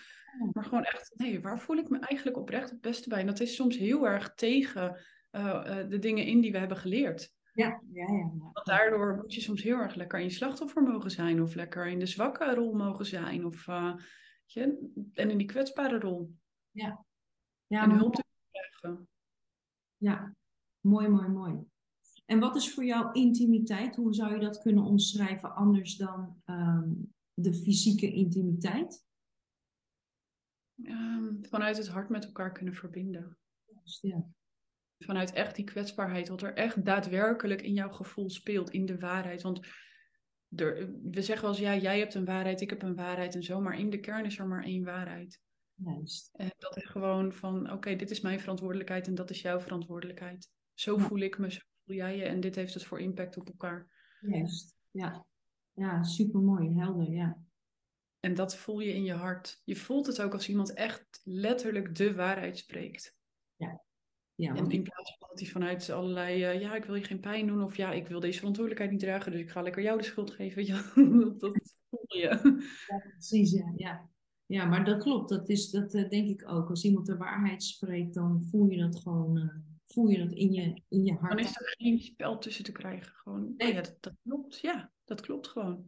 [0.52, 3.20] maar gewoon echt, nee, waar voel ik me eigenlijk oprecht het beste bij?
[3.20, 5.00] En dat is soms heel erg tegen
[5.32, 7.36] uh, uh, de dingen in die we hebben geleerd.
[7.54, 8.30] Ja, ja, ja.
[8.52, 11.42] Want daardoor moet je soms heel erg lekker in je slachtoffer mogen zijn.
[11.42, 13.44] Of lekker in de zwakke rol mogen zijn.
[13.44, 13.94] Of, uh,
[14.44, 16.34] je, en in die kwetsbare rol.
[16.70, 17.04] Ja.
[17.66, 19.08] ja en hulp te krijgen.
[19.96, 20.34] Ja.
[20.80, 21.58] Mooi, mooi, mooi.
[22.24, 23.96] En wat is voor jou intimiteit?
[23.96, 26.90] Hoe zou je dat kunnen omschrijven anders dan ehm,
[27.34, 29.06] de fysieke intimiteit?
[30.82, 33.38] Um, vanuit het hart met elkaar kunnen verbinden.
[34.00, 34.26] Ja.
[34.98, 39.42] Vanuit echt die kwetsbaarheid, wat er echt daadwerkelijk in jouw gevoel speelt, in de waarheid.
[39.42, 39.66] Want
[40.56, 43.42] er, we zeggen wel eens, ja, jij hebt een waarheid, ik heb een waarheid en
[43.42, 45.40] zo, maar in de kern is er maar één waarheid.
[45.74, 46.30] Juist.
[46.32, 50.50] En dat is gewoon van, oké, dit is mijn verantwoordelijkheid en dat is jouw verantwoordelijkheid.
[50.74, 53.48] Zo voel ik me, zo voel jij je en dit heeft dus voor impact op
[53.48, 53.90] elkaar.
[54.20, 55.26] Juist, ja.
[55.72, 57.38] Ja, super mooi, helder, ja.
[58.20, 59.62] En dat voel je in je hart.
[59.64, 63.17] Je voelt het ook als iemand echt letterlijk de waarheid spreekt.
[64.38, 64.54] Ja.
[64.54, 67.46] en in plaats van dat hij vanuit allerlei, uh, ja, ik wil je geen pijn
[67.46, 70.04] doen of ja, ik wil deze verantwoordelijkheid niet dragen, dus ik ga lekker jou de
[70.04, 70.66] schuld geven.
[70.66, 70.82] Ja,
[71.38, 72.18] dat voel je.
[72.86, 73.72] Ja, precies, ja.
[73.76, 74.10] ja.
[74.46, 75.28] Ja, maar dat klopt.
[75.28, 76.68] Dat, is, dat uh, denk ik ook.
[76.68, 79.54] Als iemand de waarheid spreekt, dan voel je dat gewoon uh,
[79.86, 81.36] voel je dat in je, in je hart.
[81.36, 83.12] Dan is er geen spel tussen te krijgen.
[83.14, 83.72] Gewoon, nee.
[83.72, 84.60] ja, dat, dat klopt.
[84.60, 85.86] Ja, dat klopt gewoon.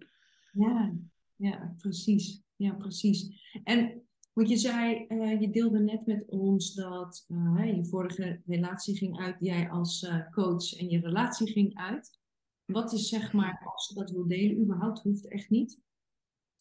[0.52, 0.94] Ja,
[1.36, 2.42] ja, precies.
[2.56, 3.50] Ja, precies.
[3.64, 8.96] En wat je zei, uh, je deelde net met ons dat uh, je vorige relatie
[8.96, 12.18] ging uit, jij als uh, coach en je relatie ging uit.
[12.64, 15.80] Wat is zeg maar, als je dat wil delen, überhaupt hoeft echt niet.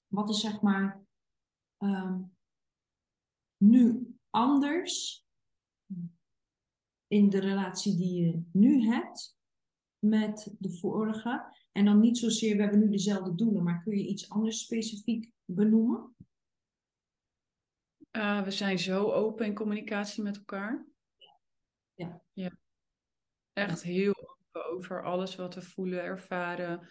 [0.07, 1.05] Wat is zeg maar
[1.77, 2.31] um,
[3.57, 5.25] nu anders
[7.07, 9.37] in de relatie die je nu hebt
[9.99, 11.57] met de vorige?
[11.71, 15.31] En dan niet zozeer, we hebben nu dezelfde doelen, maar kun je iets anders specifiek
[15.45, 16.15] benoemen?
[18.11, 20.85] Uh, we zijn zo open in communicatie met elkaar.
[21.93, 22.21] Ja.
[22.33, 22.51] ja.
[23.53, 26.89] Echt heel open over alles wat we voelen, ervaren.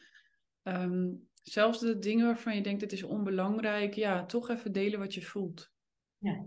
[0.62, 5.14] Um, zelfs de dingen waarvan je denkt het is onbelangrijk, ja, toch even delen wat
[5.14, 5.70] je voelt.
[6.18, 6.46] Ja.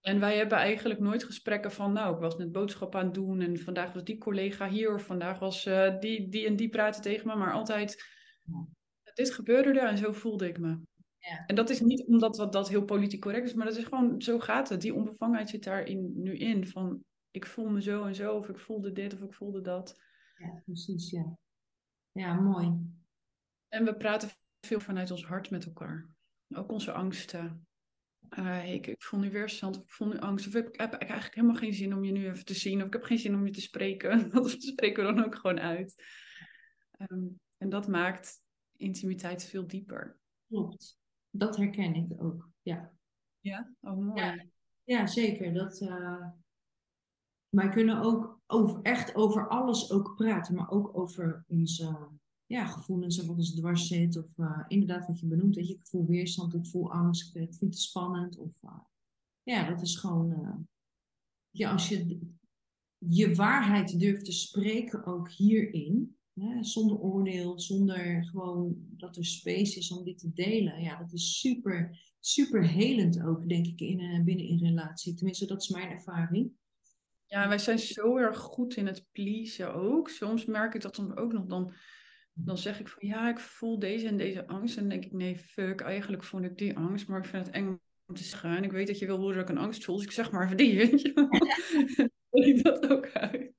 [0.00, 3.40] En wij hebben eigenlijk nooit gesprekken van, nou, ik was net boodschap aan het doen
[3.40, 7.02] en vandaag was die collega hier of vandaag was uh, die, die en die praten
[7.02, 8.04] tegen me, maar altijd,
[8.42, 8.66] ja.
[9.14, 10.78] dit gebeurde er en zo voelde ik me.
[11.24, 11.46] Ja.
[11.46, 14.22] En dat is niet omdat dat, dat heel politiek correct is, maar dat is gewoon,
[14.22, 14.80] zo gaat het.
[14.80, 18.58] Die onbevangenheid zit daarin nu in, van ik voel me zo en zo, of ik
[18.58, 20.00] voelde dit of ik voelde dat.
[20.36, 21.38] Ja, precies, ja.
[22.12, 22.72] Ja, mooi.
[23.68, 24.28] En we praten
[24.60, 26.08] veel vanuit ons hart met elkaar.
[26.48, 27.66] Ook onze angsten.
[28.38, 30.46] Uh, ik, ik voel nu weerstand, ik voel nu angst.
[30.46, 32.80] Of ik, ik heb eigenlijk helemaal geen zin om je nu even te zien.
[32.80, 34.30] Of ik heb geen zin om je te spreken.
[34.30, 36.04] Dat spreken we dan ook gewoon uit.
[36.98, 38.42] Um, en dat maakt
[38.76, 40.18] intimiteit veel dieper.
[40.48, 41.02] Klopt.
[41.36, 42.92] Dat herken ik ook, ja.
[43.40, 43.74] Ja?
[43.80, 44.20] Oh, mooi.
[44.20, 44.44] Ja,
[44.84, 45.54] ja zeker.
[45.54, 46.26] Dat, uh...
[47.48, 50.54] Wij kunnen ook over, echt over alles ook praten.
[50.54, 52.08] Maar ook over onze
[52.46, 54.16] ja, gevoelens of wat ons dwars zit.
[54.16, 55.54] Of uh, inderdaad wat je benoemt.
[55.54, 58.36] Dat je, ik voel weerstand, ik voel angst, ik vind het spannend.
[58.36, 58.80] Of, uh,
[59.42, 60.66] ja, dat is gewoon...
[61.50, 62.18] Ja, als je
[62.98, 66.13] je waarheid durft te spreken ook hierin.
[66.34, 70.82] Hè, zonder oordeel, zonder gewoon dat er space is om dit te delen.
[70.82, 75.14] Ja, dat is super, super helend ook, denk ik, in, binnen in relatie.
[75.14, 76.52] Tenminste, dat is mijn ervaring.
[77.26, 80.08] Ja, wij zijn zo erg goed in het pleasen ook.
[80.08, 81.74] Soms merk ik dat soms ook nog dan
[82.34, 84.76] dan zeg ik van ja, ik voel deze en deze angst.
[84.76, 87.54] En dan denk ik, nee, fuck, eigenlijk voel ik die angst, maar ik vind het
[87.54, 88.56] eng om te zeggen.
[88.56, 90.30] En ik weet dat je wil horen dat ik een angst voel, dus ik zeg
[90.30, 91.28] maar even die, weet je wel.
[92.48, 93.53] ik dat ook uit.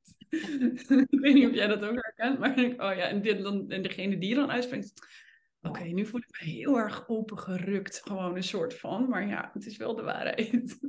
[1.09, 3.69] Ik weet niet of jij dat ook herkent, maar ik, oh ja, en, dit, dan,
[3.69, 4.93] en degene die je dan uitspreekt,
[5.61, 9.65] oké, nu voel ik me heel erg opengerukt, gewoon een soort van, maar ja, het
[9.65, 10.79] is wel de waarheid.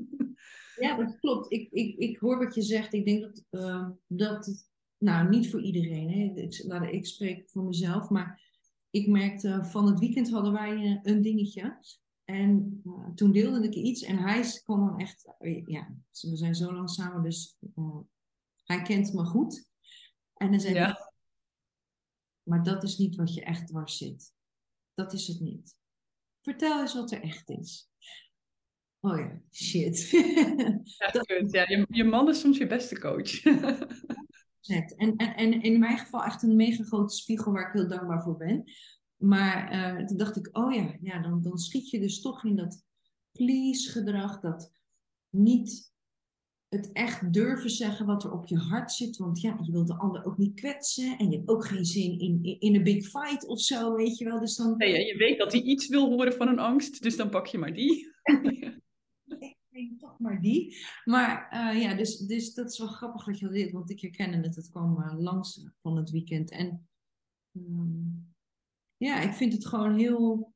[0.76, 1.52] ja, dat klopt.
[1.52, 2.92] Ik, ik, ik hoor wat je zegt.
[2.92, 6.10] Ik denk dat, uh, dat nou, niet voor iedereen.
[6.10, 6.42] Hè.
[6.42, 8.08] Ik, ik spreek voor mezelf.
[8.08, 8.42] Maar
[8.90, 11.78] ik merkte van het weekend hadden wij uh, een dingetje.
[12.24, 14.02] En uh, toen deelde ik iets.
[14.02, 15.24] En hij kwam dan echt...
[15.40, 17.22] Uh, ja, we zijn zo lang samen.
[17.22, 17.58] Dus
[18.66, 19.70] hij kent me goed.
[20.34, 20.84] En dan zei ja.
[20.84, 21.12] hij...
[22.42, 24.32] Maar dat is niet wat je echt dwars zit.
[24.94, 25.76] Dat is het niet.
[26.42, 27.90] Vertel eens wat er echt is.
[29.00, 30.10] Oh ja, shit.
[30.98, 31.50] ja, dat...
[31.50, 33.42] ja je, je man is soms je beste coach.
[34.66, 38.22] En, en, en in mijn geval echt een mega grote spiegel waar ik heel dankbaar
[38.22, 38.64] voor ben.
[39.16, 42.56] Maar uh, toen dacht ik, oh ja, ja dan, dan schiet je dus toch in
[42.56, 42.82] dat
[43.32, 44.40] please gedrag.
[44.40, 44.72] Dat
[45.28, 45.92] niet
[46.68, 49.16] het echt durven zeggen wat er op je hart zit.
[49.16, 51.18] Want ja, je wilt de ander ook niet kwetsen.
[51.18, 54.18] En je hebt ook geen zin in, in, in een big fight of zo, weet
[54.18, 54.40] je wel.
[54.40, 54.76] Dus dan...
[54.76, 57.02] Nee, je weet dat hij iets wil horen van een angst.
[57.02, 58.14] Dus dan pak je maar die.
[59.98, 60.76] toch maar die.
[61.04, 64.00] Maar uh, ja, dus, dus dat is wel grappig dat je dat deed, want ik
[64.00, 64.56] herkende het.
[64.56, 66.50] Het kwam uh, langs van het weekend.
[66.50, 66.88] En
[67.52, 68.34] um,
[68.96, 70.54] ja, ik vind het gewoon heel...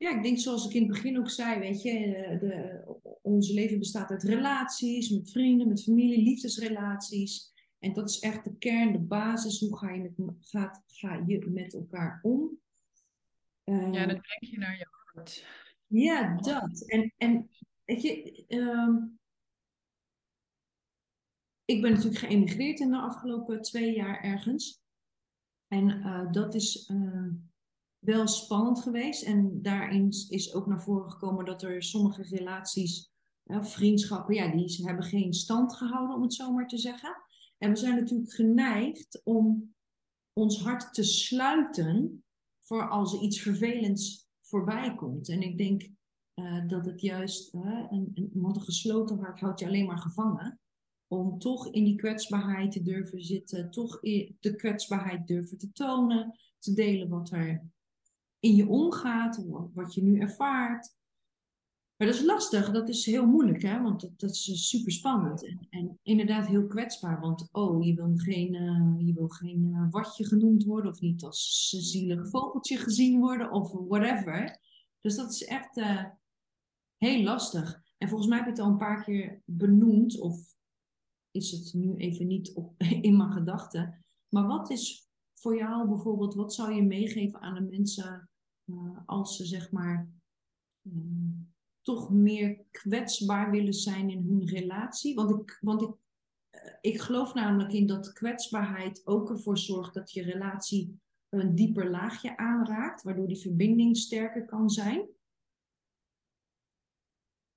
[0.00, 1.92] Ja, ik denk zoals ik in het begin ook zei, weet je,
[2.40, 2.84] de,
[3.22, 7.52] onze leven bestaat uit relaties, met vrienden, met familie, liefdesrelaties.
[7.78, 9.60] En dat is echt de kern, de basis.
[9.60, 12.58] Hoe ga je met, gaat, ga je met elkaar om?
[13.64, 15.46] Ja, dan denk je naar je hart.
[15.86, 16.84] Ja, dat.
[16.86, 17.50] En, en
[17.84, 18.96] weet je, ehm,
[21.64, 24.82] ik ben natuurlijk geëmigreerd in de afgelopen twee jaar ergens.
[25.68, 27.32] En uh, dat is uh,
[28.00, 29.22] wel spannend geweest.
[29.22, 33.10] En daarin is ook naar voren gekomen dat er sommige relaties,
[33.46, 37.16] uh, vriendschappen, ja, die hebben geen stand gehouden, om het zo maar te zeggen.
[37.58, 39.74] En we zijn natuurlijk geneigd om
[40.32, 42.24] ons hart te sluiten
[42.60, 45.28] voor als er iets vervelends voorbij komt.
[45.28, 45.90] En ik denk
[46.34, 49.98] uh, dat het juist, uh, een, een, want een gesloten hart houdt je alleen maar
[49.98, 50.60] gevangen.
[51.06, 54.00] Om toch in die kwetsbaarheid te durven zitten, toch
[54.40, 57.70] de kwetsbaarheid durven te tonen, te delen wat er
[58.40, 60.98] in je omgaat, wat je nu ervaart.
[61.96, 63.82] Maar dat is lastig, dat is heel moeilijk, hè?
[63.82, 65.56] want dat, dat is super spannend.
[65.70, 70.26] En, inderdaad heel kwetsbaar, want oh, je wil geen, uh, je wil geen uh, watje
[70.26, 74.60] genoemd worden, of niet als zielig vogeltje gezien worden, of whatever.
[75.00, 76.04] Dus dat is echt uh,
[76.96, 77.82] heel lastig.
[77.98, 80.54] En volgens mij heb je het al een paar keer benoemd, of
[81.30, 82.74] is het nu even niet op,
[83.08, 84.04] in mijn gedachten.
[84.28, 88.29] Maar wat is voor jou bijvoorbeeld, wat zou je meegeven aan de mensen
[89.06, 90.08] als ze zeg maar
[91.82, 95.14] toch meer kwetsbaar willen zijn in hun relatie.
[95.14, 95.94] Want ik, want ik,
[96.50, 101.90] eh, ik geloof namelijk in dat kwetsbaarheid ook ervoor zorgt dat je relatie een dieper
[101.90, 105.08] laagje aanraakt, waardoor die verbinding sterker kan zijn.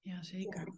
[0.01, 0.73] Ja, zeker.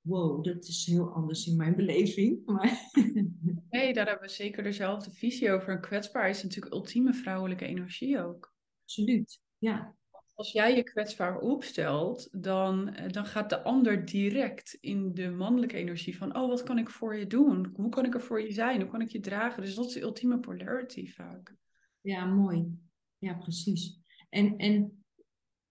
[0.00, 2.46] Wow, dat is heel anders in mijn beleving.
[2.46, 2.78] Maar...
[3.70, 5.68] Nee, daar hebben we zeker dezelfde visie over.
[5.68, 8.54] En kwetsbaar is natuurlijk ultieme vrouwelijke energie ook.
[8.82, 9.94] Absoluut, ja
[10.40, 15.76] als jij je kwetsbaar opstelt, dan, eh, dan gaat de ander direct in de mannelijke
[15.76, 17.72] energie van, oh, wat kan ik voor je doen?
[17.74, 18.80] Hoe kan ik er voor je zijn?
[18.80, 19.62] Hoe kan ik je dragen?
[19.62, 21.54] Dus dat is de ultieme polarity vaak.
[22.00, 22.78] Ja, mooi.
[23.18, 24.00] Ja, precies.
[24.28, 25.04] En, en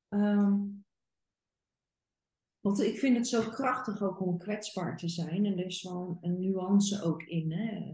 [0.09, 0.85] um,
[2.59, 5.45] want ik vind het zo krachtig ook om kwetsbaar te zijn.
[5.45, 7.51] En er is wel een nuance ook in.
[7.51, 7.93] Hè?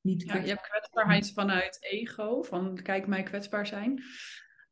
[0.00, 4.02] Niet ja, je hebt kwetsbaarheid vanuit ego, van kijk mij kwetsbaar zijn.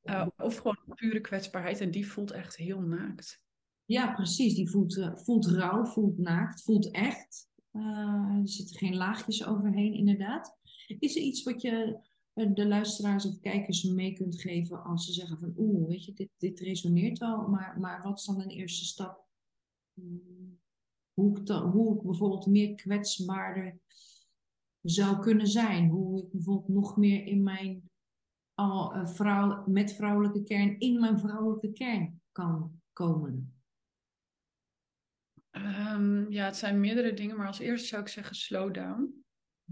[0.02, 3.42] Uh, of gewoon pure kwetsbaarheid en die voelt echt heel naakt.
[3.84, 4.54] Ja, precies.
[4.54, 7.50] Die voelt, uh, voelt rauw, voelt naakt, voelt echt.
[7.72, 10.56] Uh, er zitten geen laagjes overheen, inderdaad.
[10.98, 12.00] Is er iets wat je
[12.32, 16.28] de luisteraars of kijkers mee kunt geven als ze zeggen van oeh, weet je, dit,
[16.36, 19.26] dit resoneert wel, maar, maar wat is dan een eerste stap?
[19.94, 20.60] Hmm,
[21.12, 23.80] hoe ik, hoe ik bijvoorbeeld meer kwetsbaarder
[24.82, 25.88] zou kunnen zijn.
[25.88, 27.90] Hoe ik bijvoorbeeld nog meer in mijn
[28.54, 33.56] al vrouw met vrouwelijke kern in mijn vrouwelijke kern kan komen?
[35.50, 39.24] Um, ja, het zijn meerdere dingen, maar als eerste zou ik zeggen slow down.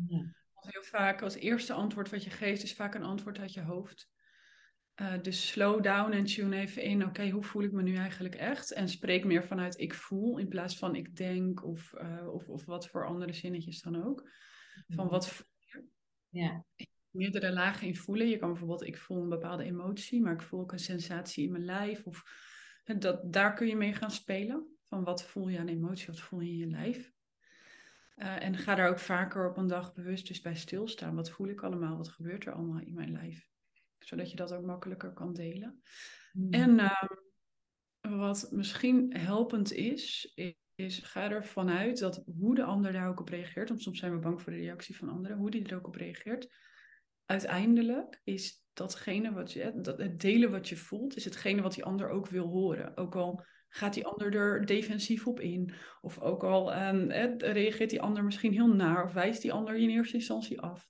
[0.06, 0.34] Ja.
[0.60, 4.08] heel vaak als eerste antwoord wat je geeft is vaak een antwoord uit je hoofd.
[4.96, 8.34] Uh, dus slow down en tune even in, oké, hoe voel ik me nu eigenlijk
[8.34, 8.72] echt?
[8.72, 12.64] En spreek meer vanuit ik voel in plaats van ik denk of, uh, of, of
[12.64, 14.30] wat voor andere zinnetjes dan ook.
[14.88, 15.84] Van wat voel je?
[16.28, 16.64] Ja
[17.10, 18.28] meerdere lagen in voelen.
[18.28, 21.52] Je kan bijvoorbeeld, ik voel een bepaalde emotie, maar ik voel ook een sensatie in
[21.52, 22.06] mijn lijf.
[22.06, 22.24] Of,
[22.84, 24.78] dat, daar kun je mee gaan spelen.
[24.84, 27.12] Van wat voel je aan emotie, wat voel je in je lijf.
[28.16, 31.14] Uh, en ga daar ook vaker op een dag bewust dus bij stilstaan.
[31.14, 31.96] Wat voel ik allemaal?
[31.96, 33.48] Wat gebeurt er allemaal in mijn lijf?
[33.98, 35.82] Zodat je dat ook makkelijker kan delen.
[36.32, 36.50] Hmm.
[36.50, 37.02] En uh,
[38.00, 40.32] wat misschien helpend is,
[40.74, 43.68] is ga ervan uit dat hoe de ander daar ook op reageert.
[43.68, 45.36] Want soms zijn we bang voor de reactie van anderen.
[45.36, 46.48] Hoe die er ook op reageert
[47.30, 51.84] uiteindelijk is datgene wat je, dat, het delen wat je voelt, is hetgene wat die
[51.84, 52.96] ander ook wil horen.
[52.96, 58.02] Ook al gaat die ander er defensief op in, of ook al um, reageert die
[58.02, 60.88] ander misschien heel naar, of wijst die ander in eerste instantie af.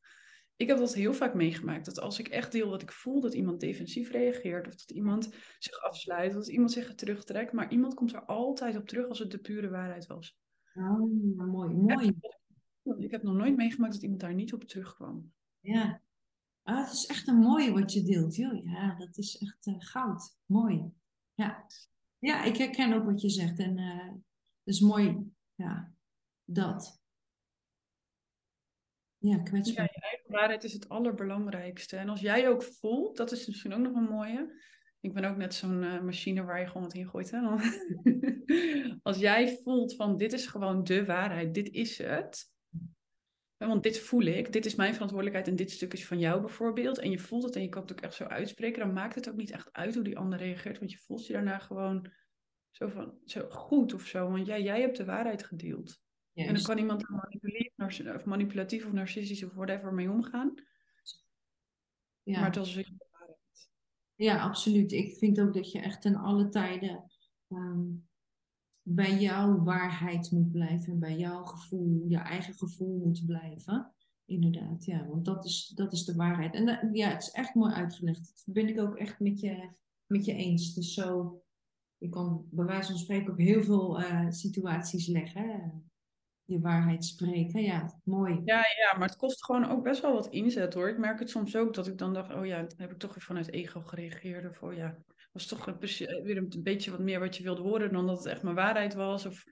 [0.57, 3.35] Ik heb dat heel vaak meegemaakt, dat als ik echt deel wat ik voel, dat
[3.35, 7.95] iemand defensief reageert, of dat iemand zich afsluit, of dat iemand zich terugtrekt, maar iemand
[7.95, 10.39] komt er altijd op terug als het de pure waarheid was.
[10.75, 12.13] Oh, mooi, mooi.
[12.99, 15.33] Ik heb nog nooit meegemaakt dat iemand daar niet op terugkwam.
[15.61, 16.03] Ja,
[16.63, 18.37] Ah, het is echt een mooie wat je deelt.
[18.37, 20.37] Ja, dat is echt uh, goud.
[20.47, 20.93] Mooi.
[21.35, 21.67] Ja.
[22.19, 23.59] ja, ik herken ook wat je zegt.
[23.59, 24.09] En uh,
[24.65, 25.33] het is mooi.
[25.55, 25.93] Ja,
[26.45, 27.01] dat.
[29.19, 29.91] Ja, kwetsbaar.
[29.93, 31.97] Je eigen waarheid is het allerbelangrijkste.
[31.97, 34.63] En als jij ook voelt, dat is misschien ook nog een mooie.
[35.01, 37.31] Ik ben ook net zo'n uh, machine waar je gewoon wat in gooit.
[37.31, 37.41] Hè?
[39.03, 42.51] als jij voelt van dit is gewoon de waarheid, dit is het
[43.69, 46.99] want dit voel ik, dit is mijn verantwoordelijkheid en dit stuk is van jou bijvoorbeeld.
[46.99, 48.81] En je voelt het en je kan het ook echt zo uitspreken.
[48.81, 50.79] Dan maakt het ook niet echt uit hoe die ander reageert.
[50.79, 52.13] Want je voelt je daarna gewoon
[52.71, 54.31] zo van, zo goed of zo.
[54.31, 56.01] Want jij, jij hebt de waarheid gedeeld.
[56.35, 60.55] En dan kan iemand manipulatief, of manipulatief of narcistisch of whatever mee omgaan.
[62.23, 62.39] Ja.
[62.39, 63.71] Maar het was de waarheid.
[64.15, 64.93] Ja, absoluut.
[64.93, 67.11] Ik vind ook dat je echt ten alle tijden
[67.49, 67.89] ehm,
[68.83, 70.93] bij jouw waarheid moet blijven.
[70.93, 73.93] En bij jouw gevoel, je eigen gevoel moet blijven.
[74.25, 75.07] Inderdaad, ja.
[75.07, 76.55] Want dat is, dat is de waarheid.
[76.55, 78.43] En ja, het is echt mooi uitgelegd.
[78.45, 79.71] Dat ben ik ook echt met je,
[80.07, 80.75] met je eens.
[80.75, 81.41] Dus zo,
[81.97, 85.90] je kan bij wijze van spreken op heel veel uh, situaties leggen
[86.51, 87.63] je waarheid spreken.
[87.63, 88.41] Ja, mooi.
[88.45, 90.89] Ja, ja, maar het kost gewoon ook best wel wat inzet hoor.
[90.89, 93.15] Ik merk het soms ook dat ik dan dacht, oh ja, dan heb ik toch
[93.15, 94.49] weer vanuit ego gereageerd.
[94.49, 94.97] Of oh ja,
[95.33, 95.79] was toch een,
[96.23, 98.95] weer een beetje wat meer wat je wilde horen dan dat het echt mijn waarheid
[98.95, 99.27] was.
[99.27, 99.45] Of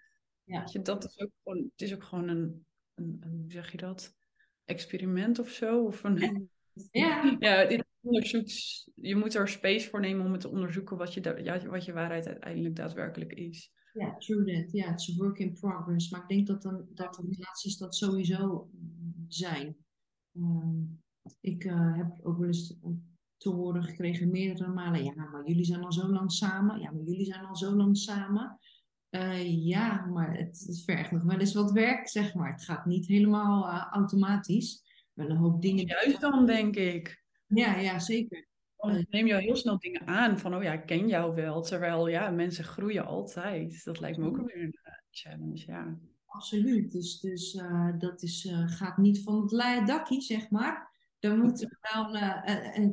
[0.44, 0.68] ja.
[0.72, 3.76] je, dat is ook gewoon, het is ook gewoon een, een, een, hoe zeg je
[3.76, 4.16] dat?
[4.64, 5.84] Experiment of zo.
[5.84, 6.50] Of een,
[6.90, 7.36] ja.
[7.38, 11.40] ja, dit onderzoeks, je moet er space voor nemen om het te onderzoeken wat je,
[11.42, 13.72] ja, wat je waarheid uiteindelijk daadwerkelijk is.
[13.92, 14.72] Ja, true that.
[14.72, 16.10] Ja, het is een work in progress.
[16.10, 18.70] Maar ik denk dat, dan, dat de relaties dat sowieso
[19.28, 19.76] zijn.
[20.34, 20.82] Ehm,
[21.40, 22.76] ik uh, heb ook wel eens
[23.36, 25.04] te horen gekregen meerdere malen.
[25.04, 26.80] Ja, maar jullie zijn al zo lang samen.
[26.80, 28.58] Ja, maar jullie zijn al zo lang samen.
[29.10, 32.52] Uh, ja, maar het, het, vergt nog wel eens wat werk, zeg maar.
[32.52, 34.82] Het gaat niet helemaal uh, automatisch.
[35.12, 35.86] Wel een hoop dingen.
[35.86, 37.24] Juist dan, denk ik.
[37.46, 38.47] Ja, ja, zeker.
[38.78, 41.62] Dan neem je al heel snel dingen aan van, oh ja, ik ken jou wel.
[41.62, 43.84] Terwijl, ja, mensen groeien altijd.
[43.84, 45.98] Dat lijkt me ook weer een uh, challenge, ja.
[46.26, 46.92] Absoluut.
[46.92, 50.96] Dus, dus uh, dat is, uh, gaat niet van het leien dakje, zeg maar.
[51.18, 52.16] Daar moeten we wel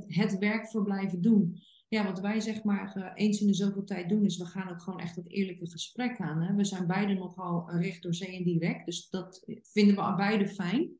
[0.07, 1.61] het werk voor blijven doen.
[1.87, 4.81] Ja, wat wij zeg maar eens in de zoveel tijd doen, is we gaan ook
[4.81, 6.41] gewoon echt het eerlijke gesprek aan.
[6.41, 6.55] Hè?
[6.55, 8.85] We zijn beide nogal recht door zee en direct.
[8.85, 10.99] Dus dat vinden we beide fijn.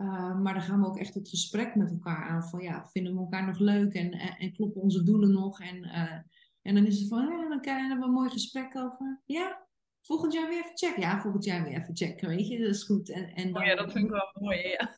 [0.00, 2.42] Uh, maar dan gaan we ook echt het gesprek met elkaar aan.
[2.42, 5.60] Van ja, vinden we elkaar nog leuk en, en, kloppen onze doelen nog?
[5.60, 6.18] En, uh,
[6.62, 9.22] en dan is het van, ja, dan hebben we een mooi gesprek over.
[9.24, 9.66] Ja,
[10.00, 11.00] volgend jaar weer even checken.
[11.02, 12.58] Ja, volgend jaar weer even checken, weet je.
[12.58, 13.10] Dat is goed.
[13.10, 13.62] En, en dan...
[13.62, 14.96] oh ja, dat vind ik wel mooi, ja.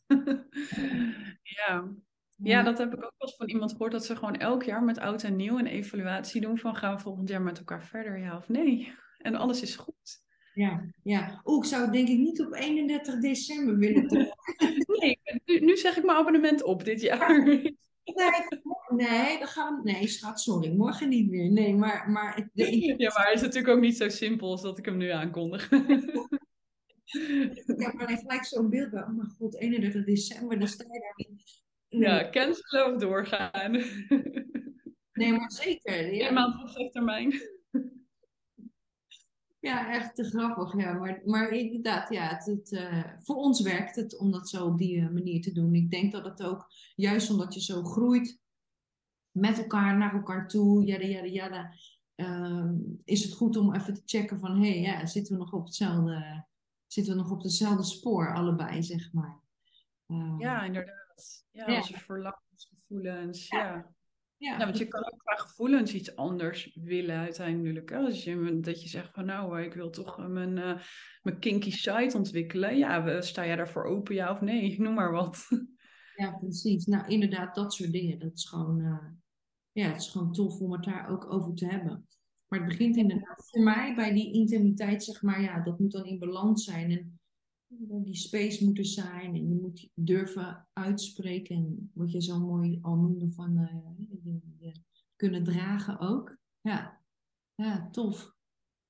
[1.43, 1.93] ja.
[2.37, 3.93] Ja, dat heb ik ook wel eens van iemand gehoord.
[3.93, 6.59] Dat ze gewoon elk jaar met oud en nieuw een evaluatie doen.
[6.59, 8.95] Van gaan we volgend jaar met elkaar verder, ja of nee?
[9.19, 9.92] En alles is goed.
[10.55, 11.41] Ja, ja.
[11.45, 14.07] Oeh, ik zou denk ik niet op 31 december willen
[15.01, 17.45] nee, nu, nu, zeg ik mijn abonnement op dit jaar.
[17.45, 17.77] nee,
[18.89, 21.51] nee, dan gaan we, nee, schat, sorry, morgen niet meer.
[21.51, 22.11] Nee, maar...
[22.11, 24.97] maar de, ja, maar het is natuurlijk ook niet zo simpel als dat ik hem
[24.97, 25.71] nu aankondig.
[27.67, 31.01] ik heb alleen gelijk zo'n beeld bij, oh mijn god, 31 december, dan sta je
[31.01, 31.61] daar niet.
[31.89, 33.73] Ja, cancelen of doorgaan.
[35.13, 36.15] nee, maar zeker.
[36.15, 36.29] Ja.
[36.29, 37.33] Een maand op termijn.
[39.63, 40.77] Ja, echt te grappig.
[40.77, 40.93] Ja.
[40.93, 44.79] Maar, maar inderdaad, ja, het, het uh, voor ons werkt het om dat zo op
[44.79, 45.75] die uh, manier te doen.
[45.75, 48.41] Ik denk dat het ook, juist omdat je zo groeit
[49.31, 51.75] met elkaar, naar elkaar toe, jada, jada, jada,
[52.17, 52.71] uh,
[53.05, 55.65] is het goed om even te checken van, hé, hey, ja, zitten we nog op
[55.65, 56.47] hetzelfde,
[56.87, 59.41] zitten we nog op hetzelfde spoor, allebei, zeg maar.
[60.07, 61.47] Ehm, ja, inderdaad.
[61.51, 61.77] Ja, ja.
[61.77, 63.59] onze verlangens, gevoelens, ja.
[63.59, 63.95] Ja.
[64.51, 67.91] Want je kan ook qua gevoelens iets anders willen uiteindelijk.
[67.91, 67.97] Hè?
[67.97, 70.81] Als je, dat je zegt van nou, ik wil toch eh, mijn, uh,
[71.23, 72.77] mijn kinky site ontwikkelen.
[72.77, 74.77] Ja, sta jij daarvoor open, ja of nee?
[74.81, 75.49] Noem maar wat.
[76.17, 76.87] Ja, precies.
[76.87, 78.19] Nou, inderdaad, dat soort dingen.
[78.19, 79.07] Dat is gewoon, uh,
[79.73, 82.07] ja, het is gewoon tof om het daar ook over te hebben.
[82.49, 86.05] Maar het begint inderdaad voor mij bij die intimiteit, zeg maar, ja, dat moet dan
[86.05, 86.91] in balans zijn.
[86.91, 87.21] En
[87.79, 91.57] die space moeten zijn en je moet durven uitspreken.
[91.57, 94.73] En wat je zo mooi al noemde van uh,
[95.17, 96.37] kunnen dragen ook.
[96.61, 97.01] Ja,
[97.55, 98.35] ja tof.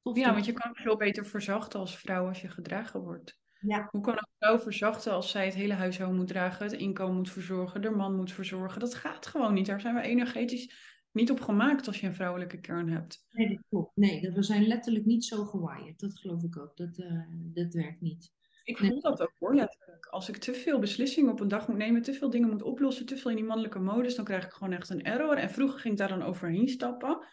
[0.03, 3.41] tof ja, want je kan veel beter verzachten als vrouw als je gedragen wordt.
[3.61, 3.89] Ja.
[3.91, 7.31] Hoe kan een vrouw verzachten als zij het hele huishouden moet dragen, het inkomen moet
[7.31, 8.81] verzorgen, de man moet verzorgen?
[8.81, 9.67] Dat gaat gewoon niet.
[9.67, 13.27] Daar zijn we energetisch niet op gemaakt als je een vrouwelijke kern hebt.
[13.31, 13.97] Nee, dat klopt.
[13.97, 16.01] Nee, we zijn letterlijk niet zo gewired.
[16.01, 16.77] Dat geloof ik ook.
[16.77, 18.33] Dat, uh, dat werkt niet.
[18.79, 20.07] Ik voel dat ook hoor, letterlijk.
[20.07, 23.07] Als ik te veel beslissingen op een dag moet nemen, te veel dingen moet oplossen,
[23.07, 25.37] te veel in die mannelijke modus, dan krijg ik gewoon echt een error.
[25.37, 27.27] En vroeger ging ik daar dan overheen stappen.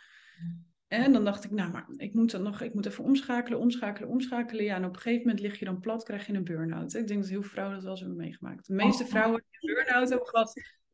[0.88, 4.10] En dan dacht ik, nou, maar ik moet dan nog, ik moet even omschakelen, omschakelen,
[4.10, 4.64] omschakelen.
[4.64, 6.94] Ja, en op een gegeven moment lig je dan plat, krijg je een burn-out.
[6.94, 8.68] Ik denk dat heel veel vrouwen dat wel eens hebben meegemaakt.
[8.68, 9.10] De meeste oh.
[9.10, 10.54] vrouwen die een burn-out hebben gehad,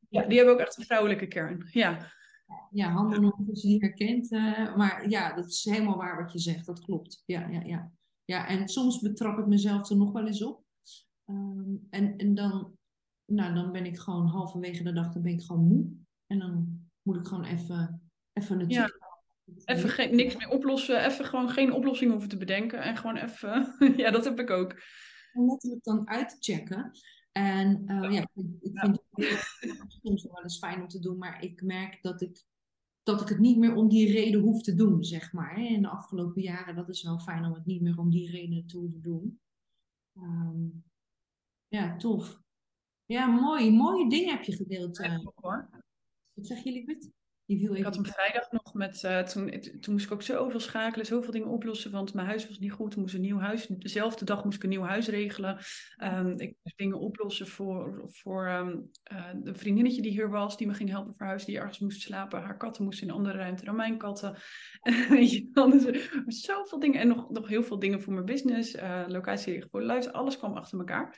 [0.09, 1.67] ja, die hebben ook echt een vrouwelijke kern.
[1.71, 2.13] Ja.
[2.71, 4.31] Ja, handen nog als je die herkent.
[4.31, 6.65] Uh, maar ja, dat is helemaal waar wat je zegt.
[6.65, 7.23] Dat klopt.
[7.25, 7.91] Ja, ja, ja.
[8.25, 10.63] Ja, en soms betrap ik mezelf er nog wel eens op.
[11.25, 12.77] Ehm, en, en dan,
[13.25, 15.91] nou, dan ben ik gewoon halverwege de dag, dan ben ik gewoon moe.
[16.27, 18.89] En dan moet ik gewoon even, even het ja.
[19.65, 22.81] Even geen, niks meer oplossen, even gewoon geen oplossing hoeven te bedenken.
[22.81, 24.71] En gewoon even, ja, dat heb ik ook.
[25.33, 26.91] En letterlijk dan uitchecken.
[27.31, 29.01] En uh, ja, ik, vind
[29.59, 32.43] het soms wel eens fijn om te doen, maar ik merk dat ik
[33.05, 35.57] dat ik het niet meer om die reden hoef te doen, zeg maar.
[35.61, 38.65] In de afgelopen jaren, dat is wel fijn om het niet meer om die reden
[38.67, 39.39] te hoeven doen.
[40.15, 40.67] Ehm,
[41.67, 42.41] ja, tof.
[43.05, 43.71] Ja, mooi.
[43.71, 44.97] Mooie dingen heb je gedeeld.
[44.97, 45.27] Ja, Uh.
[45.35, 45.69] hoor.
[46.33, 47.09] Wat zeg jullie, Liebert?
[47.45, 50.59] Die viel Ik had hem vrijdag nog met, eh, toen, toen moest ik ook zoveel
[50.59, 52.91] schakelen, zoveel dingen oplossen, want mijn huis was niet goed.
[52.91, 55.57] Toen moest een nieuw huis, dezelfde dag moest ik een nieuw huis regelen.
[55.97, 58.69] Ehm, ik moest dingen oplossen voor, voor eh,
[59.43, 62.41] een vriendinnetje die hier was, die me ging helpen verhuizen, die ergens moest slapen.
[62.41, 64.37] Haar katten moesten in een andere ruimte dan mijn katten.
[65.09, 68.75] Weet je wel, dus zoveel dingen en nog, nog heel veel dingen voor mijn business,
[68.75, 71.17] uh, locatie voor luister, alles kwam achter elkaar.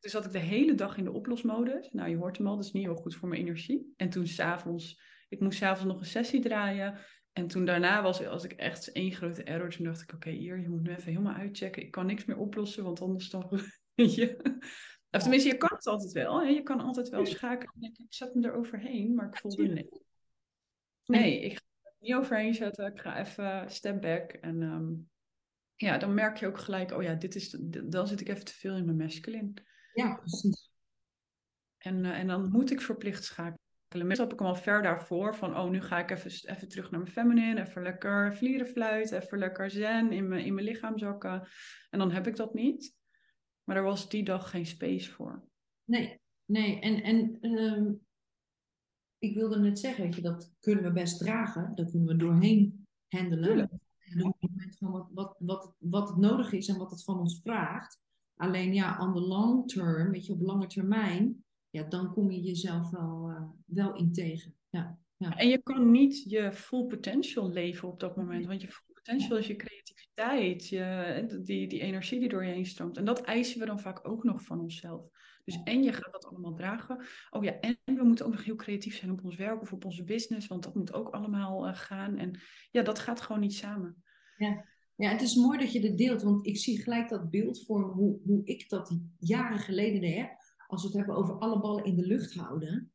[0.00, 1.88] Toen zat ik de hele dag in de oplosmodus.
[1.92, 3.92] Nou, je hoort hem al, dat is niet heel goed voor mijn energie.
[3.96, 6.98] En toen s'avonds ik moest s'avonds nog een sessie draaien.
[7.32, 9.70] En toen daarna was, was ik echt één grote error.
[9.70, 11.82] Toen dacht ik, oké, hier, je moet nu even helemaal uitchecken.
[11.82, 13.60] Ik kan niks meer oplossen, want anders dan...
[13.94, 14.36] je...
[15.10, 16.42] Of tenminste, je kan het altijd wel.
[16.42, 16.48] Hè?
[16.48, 17.72] Je kan altijd wel schakelen.
[17.80, 19.88] Ik zet me er overheen, maar ik voelde nee.
[21.04, 22.86] Nee, ik ga er niet overheen zetten.
[22.86, 24.32] Ik ga even step back.
[24.32, 25.08] En um,
[25.76, 27.50] ja, dan merk je ook gelijk, oh ja, dit is,
[27.84, 29.52] dan zit ik even te veel in mijn masculine.
[29.92, 30.70] Ja, precies.
[31.78, 33.64] En, uh, en dan moet ik verplicht schakelen.
[33.94, 36.90] Meestal heb ik hem al ver daarvoor van, oh, nu ga ik even, even terug
[36.90, 41.48] naar mijn feminine, even lekker vlierenfluit, even lekker zen in mijn, in mijn lichaam zakken.
[41.90, 42.94] En dan heb ik dat niet.
[43.64, 45.48] Maar er was die dag geen space voor.
[45.84, 46.80] Nee, nee.
[46.80, 47.92] En, en uh,
[49.18, 51.74] ik wilde net zeggen, weet je, dat kunnen we best dragen.
[51.74, 53.80] Dat kunnen we doorheen handelen.
[53.98, 57.04] En op het moment van wat, wat, wat, wat het nodig is en wat het
[57.04, 58.00] van ons vraagt.
[58.36, 61.44] Alleen ja, on the long term, weet je, op lange termijn,
[61.76, 64.54] ja, dan kom je jezelf wel, uh, wel in tegen.
[64.70, 65.36] Ja, ja.
[65.36, 68.46] En je kan niet je full potential leven op dat moment.
[68.46, 72.66] Want je full potential is je creativiteit, je, die, die energie die door je heen
[72.66, 72.96] stroomt.
[72.96, 75.08] En dat eisen we dan vaak ook nog van onszelf.
[75.44, 77.04] Dus en je gaat dat allemaal dragen.
[77.30, 79.84] Oh ja, en we moeten ook nog heel creatief zijn op ons werk of op
[79.84, 80.46] onze business.
[80.46, 82.16] Want dat moet ook allemaal uh, gaan.
[82.16, 84.02] En ja, dat gaat gewoon niet samen.
[84.36, 84.64] Ja.
[84.96, 87.80] Ja, het is mooi dat je dit deelt, want ik zie gelijk dat beeld voor
[87.80, 90.28] me, hoe, hoe ik dat jaren geleden deed
[90.66, 92.92] als we het hebben over alle ballen in de lucht houden,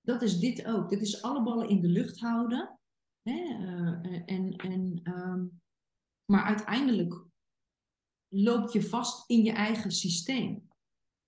[0.00, 0.88] dat is dit ook.
[0.88, 2.78] Dit is alle ballen in de lucht houden.
[3.22, 3.32] Hè?
[3.32, 5.60] Uh, en, en, um,
[6.24, 7.24] maar uiteindelijk
[8.28, 10.68] loop je vast in je eigen systeem.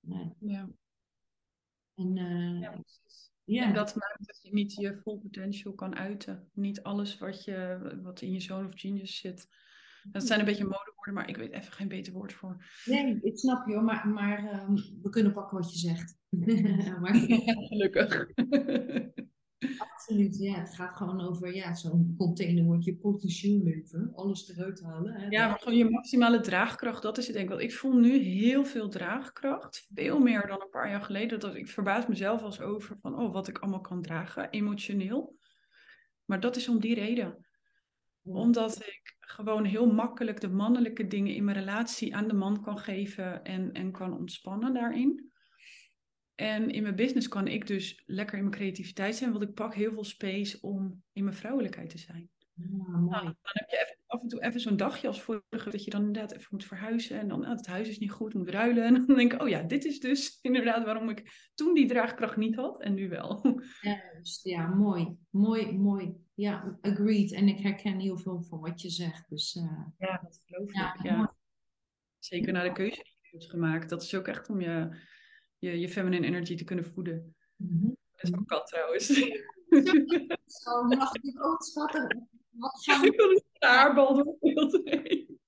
[0.00, 0.32] Nee.
[0.38, 0.70] Ja.
[1.94, 2.60] En, uh,
[3.44, 3.66] ja.
[3.66, 6.50] En dat maakt dat je niet je full potential kan uiten.
[6.52, 9.48] Niet alles wat, je, wat in je zone of genius zit.
[10.10, 12.64] Dat zijn een beetje modewoorden, maar ik weet even geen beter woord voor.
[12.84, 16.18] Nee, ik snap je maar, maar um, we kunnen pakken wat je zegt.
[17.00, 17.14] maar,
[17.68, 18.26] Gelukkig.
[19.78, 20.54] Absoluut, ja.
[20.54, 25.12] Het gaat gewoon over ja, zo'n container wordt je potentieel leven, alles eruit halen.
[25.12, 27.64] Hè, ja, maar gewoon je maximale draagkracht, dat is het denk ik wel.
[27.64, 31.40] Ik voel nu heel veel draagkracht, veel meer dan een paar jaar geleden.
[31.40, 35.36] Dat ik verbaas mezelf als over van, oh, wat ik allemaal kan dragen, emotioneel.
[36.24, 37.46] Maar dat is om die reden
[38.22, 42.78] omdat ik gewoon heel makkelijk de mannelijke dingen in mijn relatie aan de man kan
[42.78, 45.30] geven en, en kan ontspannen daarin.
[46.34, 49.74] En in mijn business kan ik dus lekker in mijn creativiteit zijn, want ik pak
[49.74, 52.30] heel veel space om in mijn vrouwelijkheid te zijn.
[52.54, 53.04] Mooi.
[53.08, 55.90] Nou, dan heb je even, af en toe even zo'n dagje als vorige, dat je
[55.90, 57.18] dan inderdaad even moet verhuizen.
[57.18, 58.84] En dan, nou, het huis is niet goed, moet ruilen.
[58.86, 62.36] En dan denk ik, oh ja, dit is dus inderdaad waarom ik toen die draagkracht
[62.36, 63.40] niet had en nu wel.
[63.80, 65.16] Juist, ja, mooi.
[65.30, 66.14] Mooi, mooi.
[66.34, 67.32] Ja, agreed.
[67.32, 69.28] En ik herken heel veel van wat je zegt.
[69.28, 71.02] Dus, uh, ja, dat geloof ik.
[71.02, 71.34] Ja.
[72.18, 73.88] Zeker naar de keuze die je hebt gemaakt.
[73.88, 74.96] Dat is ook echt om je,
[75.58, 77.34] je, je feminine energy te kunnen voeden.
[77.56, 77.96] Mm -hmm.
[78.12, 79.06] Dat is mijn kat trouwens.
[80.46, 82.28] Zo, mag ik ook schatten.
[82.52, 85.40] Wat gaan Ik wil een haarbal door beeld heen.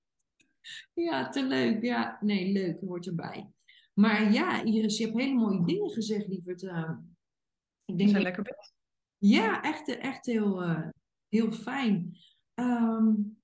[0.93, 1.81] Ja, te leuk.
[1.81, 2.79] Ja, nee, leuk.
[2.79, 3.49] Hoort erbij.
[3.93, 6.61] Maar ja, Iris, je hebt hele mooie dingen gezegd, lieverd.
[6.63, 6.91] Uh,
[7.85, 8.73] ik denk zijn lekker best.
[9.17, 10.87] Ja, echt, echt heel, uh,
[11.29, 12.17] heel fijn.
[12.53, 13.37] Um,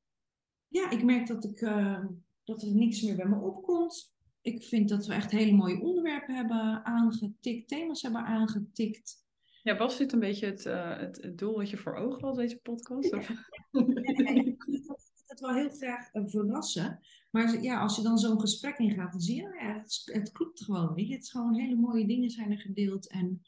[0.68, 2.06] ja, ik merk dat, ik, uh,
[2.44, 4.16] dat er niks meer bij me opkomt.
[4.42, 9.21] Ik vind dat we echt hele mooie onderwerpen hebben aangetikt, thema's hebben aangetikt.
[9.64, 12.36] Ja, was dit een beetje het, uh, het, het, doel wat je voor ogen had,
[12.36, 13.14] deze podcast?
[13.14, 13.30] Of?
[13.30, 17.00] ik wil het wel heel graag verrassen.
[17.32, 20.64] Maar ja, als je dan zo'n gesprek ingaat, dan zie je, ja, het, het klopt
[20.64, 20.94] gewoon.
[20.94, 21.14] Weet je?
[21.14, 23.10] Het is gewoon hele mooie dingen zijn er gedeeld.
[23.10, 23.42] En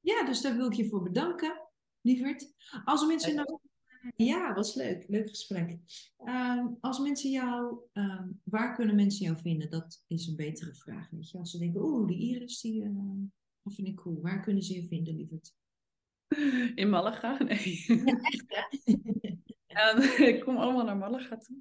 [0.00, 1.68] ja, dus daar wil ik je voor bedanken,
[2.00, 2.54] lieverd.
[2.84, 3.58] Als mensen nou...
[4.16, 5.04] Ja, was leuk.
[5.08, 5.78] Leuk gesprek.
[6.24, 7.78] Um, als mensen jou...
[7.92, 9.70] Um, waar kunnen mensen jou vinden?
[9.70, 11.38] Dat is een betere vraag, weet je.
[11.38, 12.82] Als ze denken, oeh, die Iris, die...
[12.82, 13.22] Uh,
[13.66, 14.20] dat vind ik cool.
[14.20, 15.54] Waar kunnen ze je vinden, lieverd?
[16.74, 17.42] In Malaga?
[17.42, 17.84] Nee.
[17.86, 18.62] Ja, echt, hè?
[19.76, 20.00] Um,
[20.34, 21.56] ik kom allemaal naar Malaga toe.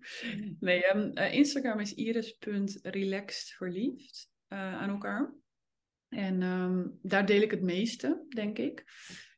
[0.60, 5.34] Nee, um, uh, Instagram is iris.relaxedverliefd uh, aan elkaar.
[6.10, 8.84] En um, daar deel ik het meeste, denk ik.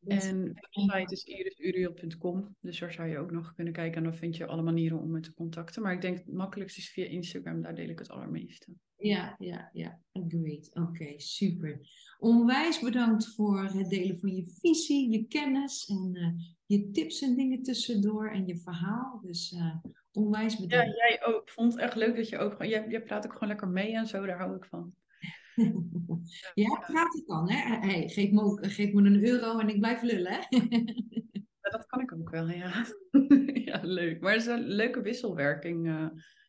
[0.07, 3.97] En de website is irisuriel.com, dus daar zou je ook nog kunnen kijken.
[3.97, 5.81] En dan vind je alle manieren om me te contacten.
[5.81, 8.73] Maar ik denk het makkelijkste is via Instagram, daar deel ik het allermeeste.
[8.97, 9.99] Ja, ja, ja.
[10.27, 10.69] Great.
[10.73, 11.79] Oké, super.
[12.19, 16.27] Onwijs bedankt voor het delen van je visie, je kennis en uh,
[16.65, 19.19] je tips en dingen tussendoor en je verhaal.
[19.23, 19.75] Dus uh,
[20.11, 20.95] onwijs bedankt.
[20.95, 21.41] Ja, jij ook.
[21.41, 22.67] Ik vond het echt leuk dat je ook gewoon...
[22.67, 24.93] Jij, jij praat ook gewoon lekker mee en zo, daar hou ik van.
[26.53, 27.87] Ja, praat ik dan, hè?
[27.87, 30.39] Hey, geef, me, geef me een euro en ik blijf lullen, hè?
[31.61, 32.85] ja, dat kan ik ook wel, ja.
[33.65, 34.21] ja, leuk.
[34.21, 35.87] Maar het is een leuke wisselwerking...
[35.87, 36.07] Uh,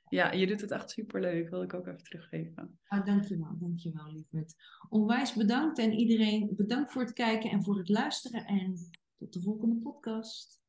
[0.08, 1.50] ja, je doet het echt superleuk.
[1.50, 2.78] Wil ik ook even teruggeven.
[2.86, 4.54] Ah, dankjewel, dankjewel, lieverd.
[4.88, 8.44] Onwijs bedankt en iedereen bedankt voor het kijken en voor het luisteren.
[8.44, 8.74] En
[9.18, 10.60] tot de volgende podcast.